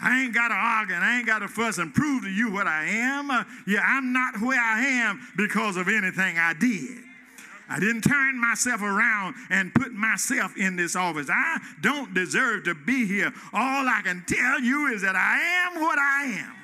I 0.00 0.22
ain't 0.22 0.34
got 0.34 0.48
to 0.48 0.54
argue 0.54 0.94
and 0.94 1.04
I 1.04 1.18
ain't 1.18 1.26
got 1.26 1.40
to 1.40 1.48
fuss 1.48 1.78
and 1.78 1.92
prove 1.92 2.22
to 2.22 2.30
you 2.30 2.50
what 2.52 2.66
I 2.66 2.84
am. 2.84 3.30
Uh, 3.30 3.44
yeah, 3.66 3.80
I'm 3.84 4.12
not 4.12 4.40
where 4.40 4.60
I 4.60 4.80
am 4.80 5.26
because 5.36 5.76
of 5.76 5.88
anything 5.88 6.38
I 6.38 6.54
did. 6.54 6.98
I 7.70 7.78
didn't 7.78 8.02
turn 8.02 8.40
myself 8.40 8.80
around 8.80 9.34
and 9.50 9.74
put 9.74 9.92
myself 9.92 10.56
in 10.56 10.76
this 10.76 10.96
office. 10.96 11.28
I 11.30 11.58
don't 11.82 12.14
deserve 12.14 12.64
to 12.64 12.74
be 12.74 13.06
here. 13.06 13.32
All 13.52 13.86
I 13.88 14.00
can 14.02 14.24
tell 14.26 14.60
you 14.60 14.86
is 14.86 15.02
that 15.02 15.16
I 15.16 15.38
am 15.66 15.82
what 15.82 15.98
I 15.98 16.24
am 16.24 16.54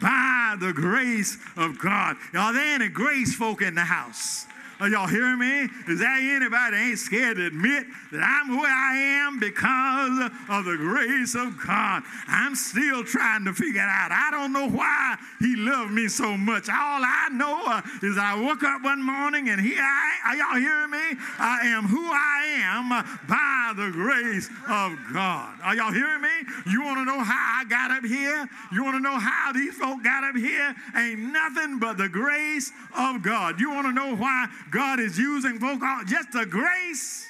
by 0.00 0.56
the 0.60 0.72
grace 0.72 1.38
of 1.56 1.78
God. 1.78 2.16
Are 2.34 2.52
there 2.52 2.74
any 2.74 2.88
grace 2.88 3.34
folk 3.34 3.62
in 3.62 3.74
the 3.74 3.82
house? 3.84 4.46
Are 4.82 4.88
y'all 4.88 5.06
hearing 5.06 5.38
me? 5.38 5.68
Is 5.86 6.00
there 6.00 6.10
anybody 6.10 6.76
ain't 6.76 6.98
scared 6.98 7.36
to 7.36 7.46
admit 7.46 7.86
that 8.10 8.18
I'm 8.18 8.58
where 8.58 8.66
I 8.66 8.96
am 9.22 9.38
because 9.38 10.28
of 10.48 10.64
the 10.64 10.76
grace 10.76 11.36
of 11.36 11.56
God? 11.64 12.02
I'm 12.26 12.56
still 12.56 13.04
trying 13.04 13.44
to 13.44 13.52
figure 13.52 13.80
it 13.80 13.88
out. 13.88 14.10
I 14.10 14.32
don't 14.32 14.52
know 14.52 14.68
why 14.68 15.18
He 15.38 15.54
loved 15.54 15.92
me 15.92 16.08
so 16.08 16.36
much. 16.36 16.68
All 16.68 16.98
I 16.98 17.28
know 17.30 17.62
uh, 17.64 17.80
is 18.02 18.18
I 18.18 18.34
woke 18.34 18.64
up 18.64 18.82
one 18.82 19.00
morning 19.00 19.50
and 19.50 19.60
here 19.60 19.78
I 19.80 20.12
are 20.24 20.36
y'all 20.36 20.56
hearing 20.56 20.90
me? 20.90 21.18
I 21.38 21.60
am 21.66 21.84
who 21.84 22.04
I 22.04 22.44
am 22.62 22.88
by 23.28 23.72
the 23.74 23.90
grace 23.90 24.48
of 24.68 24.96
God. 25.12 25.58
Are 25.62 25.74
y'all 25.74 25.92
hearing 25.92 26.22
me? 26.22 26.28
You 26.66 26.82
want 26.82 26.98
to 26.98 27.04
know 27.04 27.20
how 27.22 27.60
I 27.60 27.64
got 27.64 27.90
up 27.90 28.04
here? 28.04 28.48
You 28.72 28.84
want 28.84 28.96
to 28.96 29.00
know 29.00 29.18
how 29.18 29.52
these 29.52 29.74
folk 29.74 30.02
got 30.04 30.24
up 30.24 30.36
here? 30.36 30.74
Ain't 30.96 31.20
nothing 31.32 31.78
but 31.78 31.98
the 31.98 32.08
grace 32.08 32.72
of 32.96 33.22
God. 33.22 33.58
You 33.58 33.70
want 33.70 33.86
to 33.88 33.92
know 33.92 34.14
why 34.14 34.46
God 34.72 35.00
is 35.00 35.18
using 35.18 35.58
folk, 35.58 35.80
just 36.06 36.32
the 36.32 36.46
grace. 36.46 37.26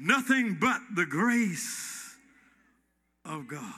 Nothing 0.00 0.56
but 0.60 0.80
the 0.94 1.06
grace 1.06 2.16
of 3.24 3.46
God. 3.46 3.74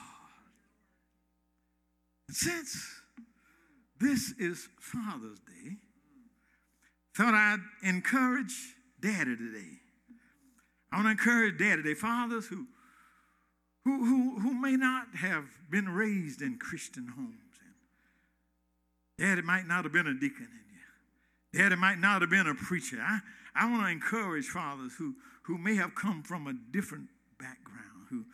And 2.28 2.36
since 2.36 3.02
this 3.98 4.32
is 4.38 4.68
Father's 4.80 5.38
Day, 5.40 5.76
thought 7.16 7.34
I'd 7.34 7.58
encourage 7.82 8.54
Daddy 9.00 9.36
today. 9.36 9.78
I 10.92 10.96
want 10.96 11.06
to 11.06 11.10
encourage 11.10 11.58
Daddy 11.58 11.82
today, 11.82 11.94
fathers 11.94 12.46
who, 12.46 12.66
who, 13.84 14.04
who, 14.04 14.40
who 14.40 14.54
may 14.54 14.76
not 14.76 15.08
have 15.16 15.44
been 15.70 15.88
raised 15.88 16.40
in 16.40 16.58
Christian 16.58 17.08
homes. 17.08 17.49
Daddy 19.20 19.42
might 19.42 19.68
not 19.68 19.84
have 19.84 19.92
been 19.92 20.06
a 20.06 20.14
deacon 20.14 20.48
in 20.48 20.64
you. 20.72 21.60
Daddy 21.60 21.76
might 21.76 21.98
not 21.98 22.22
have 22.22 22.30
been 22.30 22.46
a 22.46 22.54
preacher. 22.54 22.96
I, 23.00 23.18
I 23.54 23.70
want 23.70 23.84
to 23.84 23.90
encourage 23.90 24.46
fathers 24.46 24.92
who, 24.96 25.14
who 25.42 25.58
may 25.58 25.74
have 25.74 25.94
come 25.94 26.22
from 26.22 26.46
a 26.46 26.54
different 26.72 27.04
background, 27.38 28.06
who, 28.08 28.24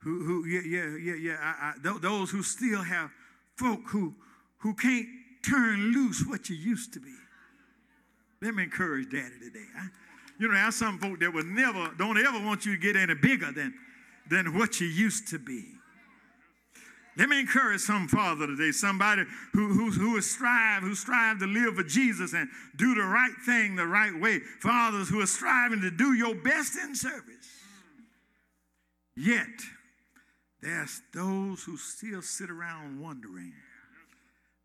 who, 0.00 0.24
who 0.24 0.44
yeah, 0.46 0.62
yeah, 0.66 0.96
yeah, 0.96 1.14
yeah. 1.14 1.36
I, 1.40 1.74
I, 1.88 1.98
those 2.00 2.32
who 2.32 2.42
still 2.42 2.82
have 2.82 3.10
folk 3.56 3.82
who, 3.86 4.12
who 4.58 4.74
can't 4.74 5.06
turn 5.48 5.92
loose 5.92 6.24
what 6.26 6.50
you 6.50 6.56
used 6.56 6.92
to 6.94 7.00
be. 7.00 7.14
Let 8.42 8.56
me 8.56 8.64
encourage 8.64 9.12
daddy 9.12 9.38
today. 9.40 9.66
I, 9.78 9.86
You 10.40 10.48
know, 10.48 10.54
there's 10.54 10.74
some 10.74 10.98
folk 10.98 11.20
that 11.20 11.32
will 11.32 11.44
never, 11.44 11.92
don't 11.96 12.18
ever 12.18 12.44
want 12.44 12.66
you 12.66 12.74
to 12.74 12.82
get 12.82 12.96
any 12.96 13.14
bigger 13.14 13.52
than, 13.52 13.72
than 14.28 14.58
what 14.58 14.80
you 14.80 14.88
used 14.88 15.28
to 15.28 15.38
be. 15.38 15.64
Let 17.16 17.28
me 17.28 17.40
encourage 17.40 17.80
some 17.80 18.08
father 18.08 18.46
today, 18.46 18.72
somebody 18.72 19.22
who, 19.52 19.68
who, 19.68 19.90
who 19.90 20.16
is 20.16 20.30
strive, 20.30 20.82
who 20.82 20.94
strive 20.94 21.38
to 21.38 21.46
live 21.46 21.76
for 21.76 21.84
Jesus 21.84 22.32
and 22.34 22.48
do 22.76 22.94
the 22.94 23.02
right 23.02 23.34
thing 23.46 23.76
the 23.76 23.86
right 23.86 24.18
way. 24.18 24.40
Fathers 24.60 25.08
who 25.08 25.20
are 25.20 25.26
striving 25.26 25.80
to 25.82 25.90
do 25.90 26.14
your 26.14 26.34
best 26.34 26.76
in 26.76 26.94
service. 26.94 27.48
Yet, 29.16 29.46
there's 30.60 31.02
those 31.12 31.62
who 31.62 31.76
still 31.76 32.22
sit 32.22 32.50
around 32.50 33.00
wondering. 33.00 33.52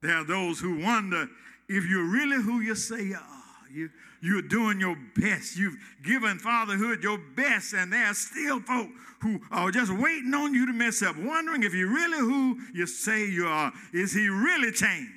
There 0.01 0.15
are 0.15 0.23
those 0.23 0.59
who 0.59 0.79
wonder 0.79 1.27
if 1.67 1.85
you're 1.87 2.09
really 2.09 2.41
who 2.41 2.61
you 2.61 2.73
say 2.73 3.03
you 3.03 3.15
are. 3.15 3.38
You, 3.71 3.89
you're 4.21 4.41
doing 4.41 4.79
your 4.79 4.97
best. 5.15 5.57
You've 5.57 5.77
given 6.03 6.39
fatherhood 6.39 7.03
your 7.03 7.19
best, 7.35 7.73
and 7.73 7.93
there 7.93 8.05
are 8.05 8.13
still 8.13 8.59
folk 8.61 8.89
who 9.21 9.39
are 9.51 9.71
just 9.71 9.91
waiting 9.91 10.33
on 10.33 10.53
you 10.53 10.65
to 10.65 10.73
mess 10.73 11.01
up, 11.01 11.17
wondering 11.17 11.63
if 11.63 11.73
you're 11.73 11.93
really 11.93 12.19
who 12.19 12.57
you 12.73 12.87
say 12.87 13.27
you 13.27 13.47
are. 13.47 13.71
Is 13.93 14.13
he 14.13 14.29
really 14.29 14.71
changed? 14.71 15.11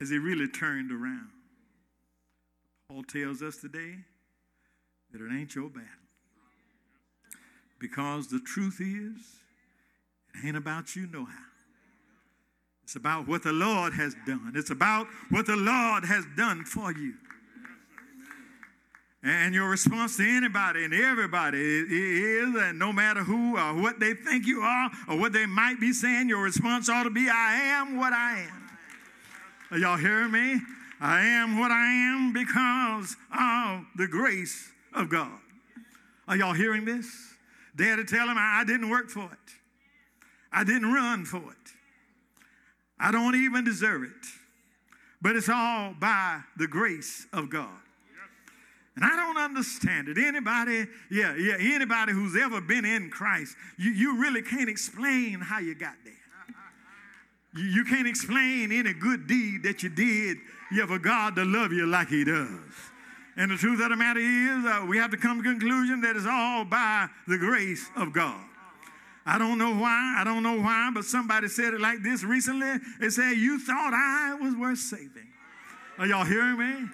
Has 0.00 0.10
he 0.10 0.18
really 0.18 0.48
turned 0.48 0.90
around? 0.92 1.30
Paul 2.88 3.02
tells 3.02 3.42
us 3.42 3.56
today 3.56 3.96
that 5.12 5.20
it 5.20 5.32
ain't 5.32 5.54
your 5.54 5.68
battle. 5.68 5.88
Because 7.78 8.28
the 8.28 8.40
truth 8.40 8.80
is, 8.80 9.20
it 10.34 10.46
ain't 10.46 10.56
about 10.56 10.96
you 10.96 11.06
no 11.06 11.24
how. 11.24 11.45
It's 12.86 12.94
about 12.94 13.26
what 13.26 13.42
the 13.42 13.50
Lord 13.50 13.94
has 13.94 14.14
done. 14.28 14.52
It's 14.54 14.70
about 14.70 15.08
what 15.30 15.44
the 15.44 15.56
Lord 15.56 16.04
has 16.04 16.24
done 16.36 16.64
for 16.64 16.92
you. 16.92 17.14
And 19.24 19.52
your 19.52 19.68
response 19.68 20.16
to 20.18 20.22
anybody 20.22 20.84
and 20.84 20.94
everybody 20.94 21.58
is, 21.58 22.54
and 22.54 22.78
no 22.78 22.92
matter 22.92 23.24
who 23.24 23.58
or 23.58 23.74
what 23.82 23.98
they 23.98 24.14
think 24.14 24.46
you 24.46 24.60
are 24.60 24.88
or 25.08 25.18
what 25.18 25.32
they 25.32 25.46
might 25.46 25.80
be 25.80 25.92
saying, 25.92 26.28
your 26.28 26.40
response 26.40 26.88
ought 26.88 27.02
to 27.02 27.10
be, 27.10 27.28
I 27.28 27.56
am 27.56 27.96
what 27.96 28.12
I 28.12 28.42
am. 28.42 28.70
Are 29.72 29.78
y'all 29.78 29.96
hearing 29.96 30.30
me? 30.30 30.60
I 31.00 31.22
am 31.22 31.58
what 31.58 31.72
I 31.72 31.88
am 31.88 32.32
because 32.32 33.16
of 33.36 33.84
the 33.96 34.06
grace 34.06 34.70
of 34.94 35.10
God. 35.10 35.40
Are 36.28 36.36
y'all 36.36 36.54
hearing 36.54 36.84
this? 36.84 37.34
Dare 37.74 37.96
to 37.96 38.04
tell 38.04 38.28
him 38.28 38.36
I 38.38 38.62
didn't 38.64 38.90
work 38.90 39.10
for 39.10 39.24
it. 39.24 39.54
I 40.52 40.62
didn't 40.62 40.92
run 40.92 41.24
for 41.24 41.38
it. 41.38 41.75
I 42.98 43.10
don't 43.10 43.34
even 43.34 43.64
deserve 43.64 44.02
it. 44.04 44.26
But 45.20 45.36
it's 45.36 45.48
all 45.48 45.94
by 45.98 46.40
the 46.56 46.66
grace 46.66 47.26
of 47.32 47.50
God. 47.50 47.78
And 48.96 49.04
I 49.04 49.14
don't 49.14 49.36
understand 49.36 50.08
it. 50.08 50.16
Anybody, 50.16 50.86
yeah, 51.10 51.34
yeah, 51.36 51.56
anybody 51.60 52.12
who's 52.12 52.34
ever 52.34 52.62
been 52.62 52.86
in 52.86 53.10
Christ, 53.10 53.54
you, 53.78 53.90
you 53.90 54.20
really 54.20 54.40
can't 54.40 54.70
explain 54.70 55.40
how 55.40 55.58
you 55.58 55.74
got 55.74 55.96
there. 56.02 56.14
You, 57.54 57.64
you 57.64 57.84
can't 57.84 58.08
explain 58.08 58.72
any 58.72 58.94
good 58.94 59.26
deed 59.26 59.62
that 59.64 59.82
you 59.82 59.90
did 59.90 60.38
yeah, 60.72 60.86
for 60.86 60.98
God 60.98 61.36
to 61.36 61.44
love 61.44 61.72
you 61.72 61.86
like 61.86 62.08
He 62.08 62.24
does. 62.24 62.48
And 63.36 63.50
the 63.50 63.56
truth 63.56 63.82
of 63.82 63.90
the 63.90 63.96
matter 63.96 64.20
is, 64.20 64.64
uh, 64.64 64.86
we 64.88 64.96
have 64.96 65.10
to 65.10 65.18
come 65.18 65.42
to 65.42 65.42
the 65.42 65.58
conclusion 65.58 66.00
that 66.00 66.16
it's 66.16 66.26
all 66.26 66.64
by 66.64 67.08
the 67.28 67.36
grace 67.36 67.86
of 67.96 68.14
God. 68.14 68.42
I 69.28 69.38
don't 69.38 69.58
know 69.58 69.74
why. 69.74 70.14
I 70.18 70.22
don't 70.24 70.44
know 70.44 70.60
why, 70.60 70.90
but 70.94 71.04
somebody 71.04 71.48
said 71.48 71.74
it 71.74 71.80
like 71.80 72.00
this 72.02 72.22
recently. 72.22 72.76
They 73.00 73.10
said, 73.10 73.32
You 73.32 73.58
thought 73.58 73.92
I 73.92 74.34
was 74.40 74.54
worth 74.54 74.78
saving. 74.78 75.26
Are 75.98 76.06
y'all 76.06 76.24
hearing 76.24 76.58
me? 76.58 76.88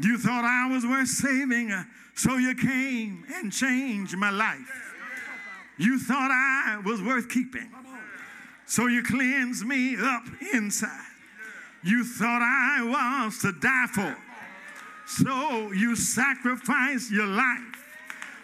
You 0.00 0.18
thought 0.18 0.44
I 0.44 0.72
was 0.72 0.84
worth 0.84 1.08
saving, 1.08 1.72
uh, 1.72 1.84
so 2.14 2.36
you 2.36 2.54
came 2.54 3.24
and 3.34 3.50
changed 3.50 4.16
my 4.16 4.30
life. 4.30 4.94
You 5.78 5.98
thought 5.98 6.30
I 6.30 6.80
was 6.84 7.00
worth 7.02 7.28
keeping, 7.28 7.70
so 8.66 8.86
you 8.86 9.02
cleansed 9.02 9.64
me 9.64 9.96
up 9.96 10.24
inside. 10.52 11.06
You 11.82 12.04
thought 12.04 12.42
I 12.42 13.24
was 13.24 13.38
to 13.38 13.52
die 13.52 13.86
for, 13.92 14.16
so 15.06 15.72
you 15.72 15.96
sacrificed 15.96 17.10
your 17.10 17.26
life 17.26 17.86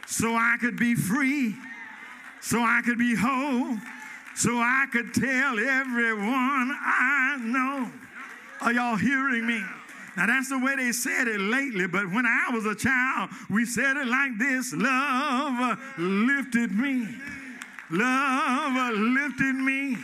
so 0.06 0.34
I 0.34 0.56
could 0.60 0.76
be 0.76 0.94
free 0.94 1.54
so 2.44 2.60
I 2.60 2.82
could 2.84 2.98
be 2.98 3.14
whole, 3.14 3.78
so 4.36 4.58
I 4.58 4.84
could 4.92 5.14
tell 5.14 5.58
everyone 5.58 6.76
I 6.78 7.38
know. 7.40 7.90
Are 8.60 8.70
y'all 8.70 8.96
hearing 8.96 9.46
me? 9.46 9.62
Now 10.14 10.26
that's 10.26 10.50
the 10.50 10.58
way 10.58 10.76
they 10.76 10.92
said 10.92 11.26
it 11.26 11.40
lately, 11.40 11.86
but 11.86 12.12
when 12.12 12.26
I 12.26 12.50
was 12.52 12.66
a 12.66 12.74
child, 12.74 13.30
we 13.48 13.64
said 13.64 13.96
it 13.96 14.06
like 14.06 14.36
this 14.38 14.74
Love 14.74 15.78
lifted 15.96 16.70
me. 16.72 17.08
Love 17.90 18.94
lifted 18.94 19.54
me 19.54 19.94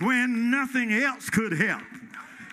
when 0.00 0.50
nothing 0.50 0.92
else 0.92 1.30
could 1.30 1.52
help. 1.52 1.82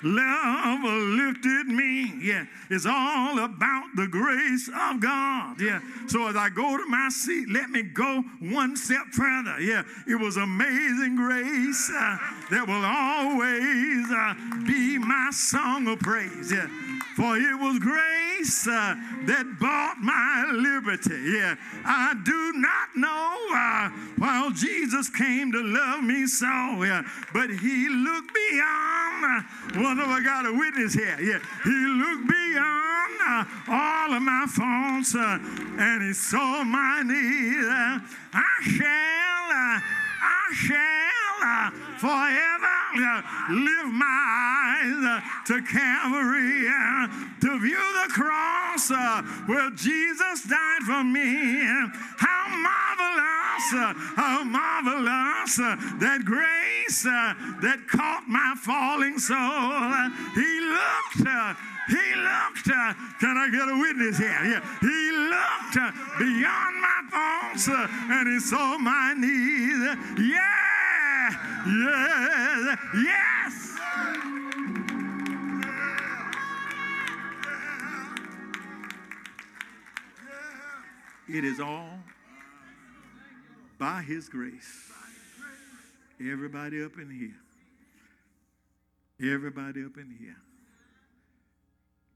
Love 0.05 0.83
lifted 0.83 1.65
me. 1.65 2.13
Yeah, 2.21 2.45
it's 2.69 2.85
all 2.85 3.39
about 3.39 3.85
the 3.95 4.05
grace 4.05 4.67
of 4.67 5.01
God. 5.01 5.59
Yeah. 5.59 5.79
So 6.07 6.27
as 6.27 6.35
I 6.35 6.49
go 6.49 6.77
to 6.77 6.85
my 6.85 7.09
seat, 7.09 7.49
let 7.49 7.71
me 7.71 7.81
go 7.81 8.21
one 8.39 8.77
step 8.77 9.07
further. 9.11 9.59
Yeah, 9.59 9.81
it 10.07 10.13
was 10.13 10.37
amazing 10.37 11.15
grace 11.15 11.89
uh, 11.89 12.17
that 12.51 12.67
will 12.67 12.85
always 12.85 14.05
uh, 14.11 14.35
be 14.67 14.99
my 14.99 15.29
song 15.31 15.87
of 15.87 15.97
praise. 16.01 16.51
Yeah. 16.51 16.67
For 17.15 17.37
it 17.37 17.57
was 17.59 17.79
grace 17.79 18.67
uh, 18.67 18.93
that 19.25 19.57
bought 19.59 19.97
my 20.01 20.51
liberty. 20.53 21.31
Yeah, 21.31 21.55
I 21.83 22.13
do 22.23 22.53
not 22.53 22.95
know 22.95 23.37
uh, 23.55 23.89
while 24.19 24.51
Jesus 24.51 25.09
came 25.09 25.51
to 25.51 25.63
love 25.63 26.03
me 26.03 26.27
so, 26.27 26.83
yeah, 26.83 27.01
but 27.33 27.49
he 27.49 27.89
looked 27.89 28.31
beyond. 28.35 28.95
One 29.95 30.03
of 30.03 30.11
I 30.11 30.21
got 30.21 30.45
a 30.45 30.51
witness 30.51 30.93
here. 30.93 31.15
Yeah, 31.21 31.39
he 31.63 31.69
looked 31.71 32.27
beyond 32.27 33.15
uh, 33.25 33.45
all 33.69 34.13
of 34.13 34.21
my 34.21 34.45
faults 34.45 35.15
uh, 35.15 35.39
and 35.79 36.03
he 36.03 36.11
saw 36.11 36.65
my 36.65 37.01
need. 37.01 37.63
Uh, 37.63 37.99
I 38.33 38.55
shall, 38.75 39.47
uh, 39.55 39.79
I 40.19 40.53
shall 40.53 41.24
forever 41.99 42.75
uh, 42.97 43.21
lift 43.49 43.91
my 43.91 44.05
eyes 44.07 45.03
uh, 45.03 45.21
to 45.45 45.61
Calvary 45.63 46.67
uh, 46.67 47.07
to 47.41 47.59
view 47.59 47.83
the 48.03 48.13
cross 48.13 48.89
where 49.47 49.69
Jesus 49.71 50.43
died 50.43 50.83
for 50.85 51.03
me. 51.03 51.63
How 52.17 52.47
marvelous, 52.55 53.93
how 54.15 54.43
marvelous 54.43 55.55
that 55.99 56.21
grace 56.23 57.03
that 57.03 57.79
caught 57.87 58.27
my 58.27 58.53
falling 58.57 59.19
soul. 59.19 59.91
He 60.35 60.59
looked. 60.61 61.55
He 61.87 62.15
looked, 62.15 62.67
uh, 62.67 62.93
can 63.19 63.37
I 63.37 63.47
get 63.51 63.69
a 63.69 63.77
witness 63.77 64.17
here? 64.17 64.27
Yeah. 64.27 64.61
He 64.81 65.11
looked 65.11 65.77
uh, 65.77 65.91
beyond 66.17 66.81
my 66.81 66.99
faults 67.11 67.69
uh, 67.69 67.87
and 68.09 68.27
he 68.27 68.39
saw 68.39 68.79
my 68.79 69.13
need. 69.13 70.25
Yeah. 70.27 70.74
Yes. 71.25 72.77
Yes. 72.93 73.77
It 81.27 81.43
is 81.43 81.59
all 81.59 81.89
by 83.79 84.03
His 84.03 84.29
grace. 84.29 84.91
Everybody 86.19 86.83
up 86.83 86.97
in 86.97 87.09
here. 87.09 87.35
Everybody 89.33 89.83
up 89.83 89.97
in 89.97 90.15
here. 90.19 90.37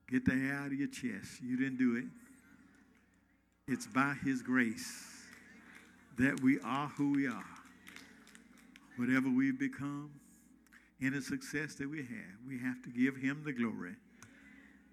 Get 0.09 0.25
the 0.25 0.31
hair 0.31 0.55
out 0.55 0.67
of 0.67 0.73
your 0.73 0.87
chest. 0.87 1.41
You 1.41 1.57
didn't 1.57 1.77
do 1.77 1.97
it. 1.97 3.71
It's 3.71 3.87
by 3.87 4.15
His 4.23 4.41
grace 4.41 5.05
that 6.17 6.41
we 6.41 6.59
are 6.61 6.87
who 6.89 7.13
we 7.13 7.27
are 7.27 7.58
whatever 8.99 9.29
we've 9.29 9.57
become, 9.57 10.11
any 11.01 11.21
success 11.21 11.75
that 11.75 11.89
we 11.89 11.99
have, 11.99 12.37
we 12.45 12.59
have 12.59 12.81
to 12.83 12.89
give 12.89 13.15
Him 13.15 13.41
the 13.45 13.53
glory 13.53 13.95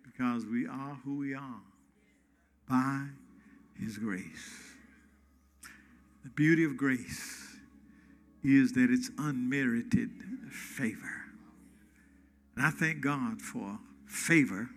because 0.05 0.47
we 0.47 0.67
are 0.67 0.99
who 1.05 1.19
we 1.19 1.35
are 1.35 1.61
by 2.69 3.07
His 3.79 3.99
grace. 3.99 4.63
The 6.23 6.31
beauty 6.31 6.65
of 6.65 6.77
grace 6.77 7.57
is 8.45 8.73
that 8.75 8.89
it's 8.91 9.11
unmerited 9.19 10.11
favor. 10.53 11.25
And 12.55 12.65
I 12.65 12.71
thank 12.71 13.01
God 13.01 13.43
for 13.43 13.81
favor, 14.07 14.71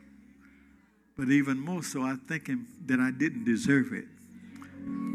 but 1.15 1.29
even 1.29 1.59
more 1.59 1.83
so, 1.83 2.01
I 2.01 2.15
thank 2.27 2.47
Him 2.47 2.67
that 2.87 2.99
I 2.99 3.11
didn't 3.11 3.45
deserve 3.45 3.93
it. 3.93 4.05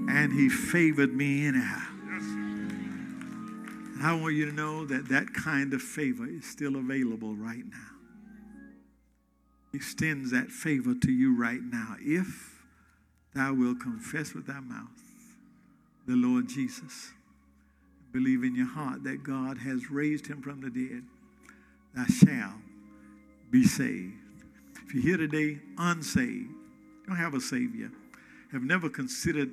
And 0.09 0.33
He 0.33 0.48
favored 0.48 1.12
me 1.12 1.46
anyhow. 1.46 1.93
I 4.05 4.12
want 4.12 4.35
you 4.35 4.45
to 4.47 4.53
know 4.53 4.85
that 4.85 5.09
that 5.09 5.33
kind 5.33 5.73
of 5.73 5.81
favor 5.81 6.27
is 6.27 6.45
still 6.45 6.77
available 6.77 7.35
right 7.35 7.64
now. 7.64 7.90
He 9.73 9.79
extends 9.79 10.31
that 10.31 10.51
favor 10.51 10.95
to 10.95 11.11
you 11.11 11.35
right 11.37 11.62
now. 11.62 11.97
If 12.01 12.61
thou 13.35 13.55
wilt 13.55 13.81
confess 13.81 14.35
with 14.35 14.47
thy 14.47 14.61
mouth 14.61 14.88
the 16.07 16.17
Lord 16.17 16.49
Jesus, 16.49 17.12
believe 18.12 18.45
in 18.45 18.55
your 18.55 18.67
heart 18.67 19.05
that 19.05 19.23
God 19.23 19.59
has 19.59 19.90
raised 19.90 20.27
him 20.27 20.43
from 20.43 20.61
the 20.61 20.71
dead, 20.71 21.03
thou 21.95 22.05
shalt 22.05 22.61
be 23.51 23.64
saved. 23.64 24.12
If 24.87 24.95
you're 24.95 25.03
here 25.03 25.17
today 25.17 25.61
unsaved, 25.79 26.51
don't 27.07 27.17
have 27.17 27.35
a 27.35 27.40
Savior, 27.40 27.90
have 28.53 28.62
never 28.62 28.90
considered 28.90 29.51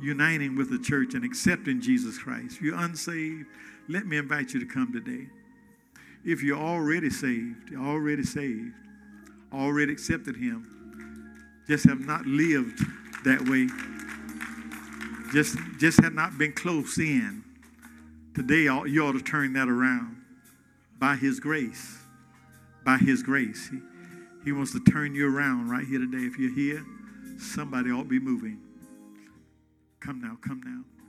uniting 0.00 0.56
with 0.56 0.70
the 0.70 0.78
church 0.78 1.14
and 1.14 1.24
accepting 1.24 1.80
Jesus 1.80 2.18
Christ, 2.18 2.56
if 2.56 2.62
you're 2.62 2.78
unsaved, 2.78 3.46
let 3.88 4.06
me 4.06 4.16
invite 4.16 4.52
you 4.52 4.60
to 4.60 4.66
come 4.66 4.92
today. 4.92 5.28
If 6.24 6.42
you're 6.42 6.58
already 6.58 7.10
saved, 7.10 7.74
already 7.76 8.22
saved, 8.22 8.74
already 9.52 9.92
accepted 9.92 10.36
Him, 10.36 11.34
just 11.68 11.84
have 11.84 12.00
not 12.00 12.26
lived 12.26 12.80
that 13.24 13.48
way, 13.48 13.68
just, 15.32 15.56
just 15.78 16.00
have 16.00 16.14
not 16.14 16.38
been 16.38 16.52
close 16.52 16.98
in, 16.98 17.42
today 18.34 18.62
you 18.62 19.04
ought 19.04 19.12
to 19.12 19.22
turn 19.22 19.52
that 19.54 19.68
around 19.68 20.16
by 20.98 21.16
His 21.16 21.40
grace. 21.40 21.98
By 22.84 22.98
His 22.98 23.22
grace. 23.22 23.68
He, 23.70 23.80
he 24.44 24.52
wants 24.52 24.72
to 24.72 24.80
turn 24.80 25.14
you 25.14 25.34
around 25.34 25.70
right 25.70 25.86
here 25.86 25.98
today. 25.98 26.24
If 26.24 26.38
you're 26.38 26.54
here, 26.54 26.84
somebody 27.38 27.90
ought 27.90 28.04
to 28.04 28.08
be 28.08 28.18
moving. 28.18 28.60
Come 30.04 30.20
now, 30.20 30.36
come 30.42 30.60
now. 30.64 31.01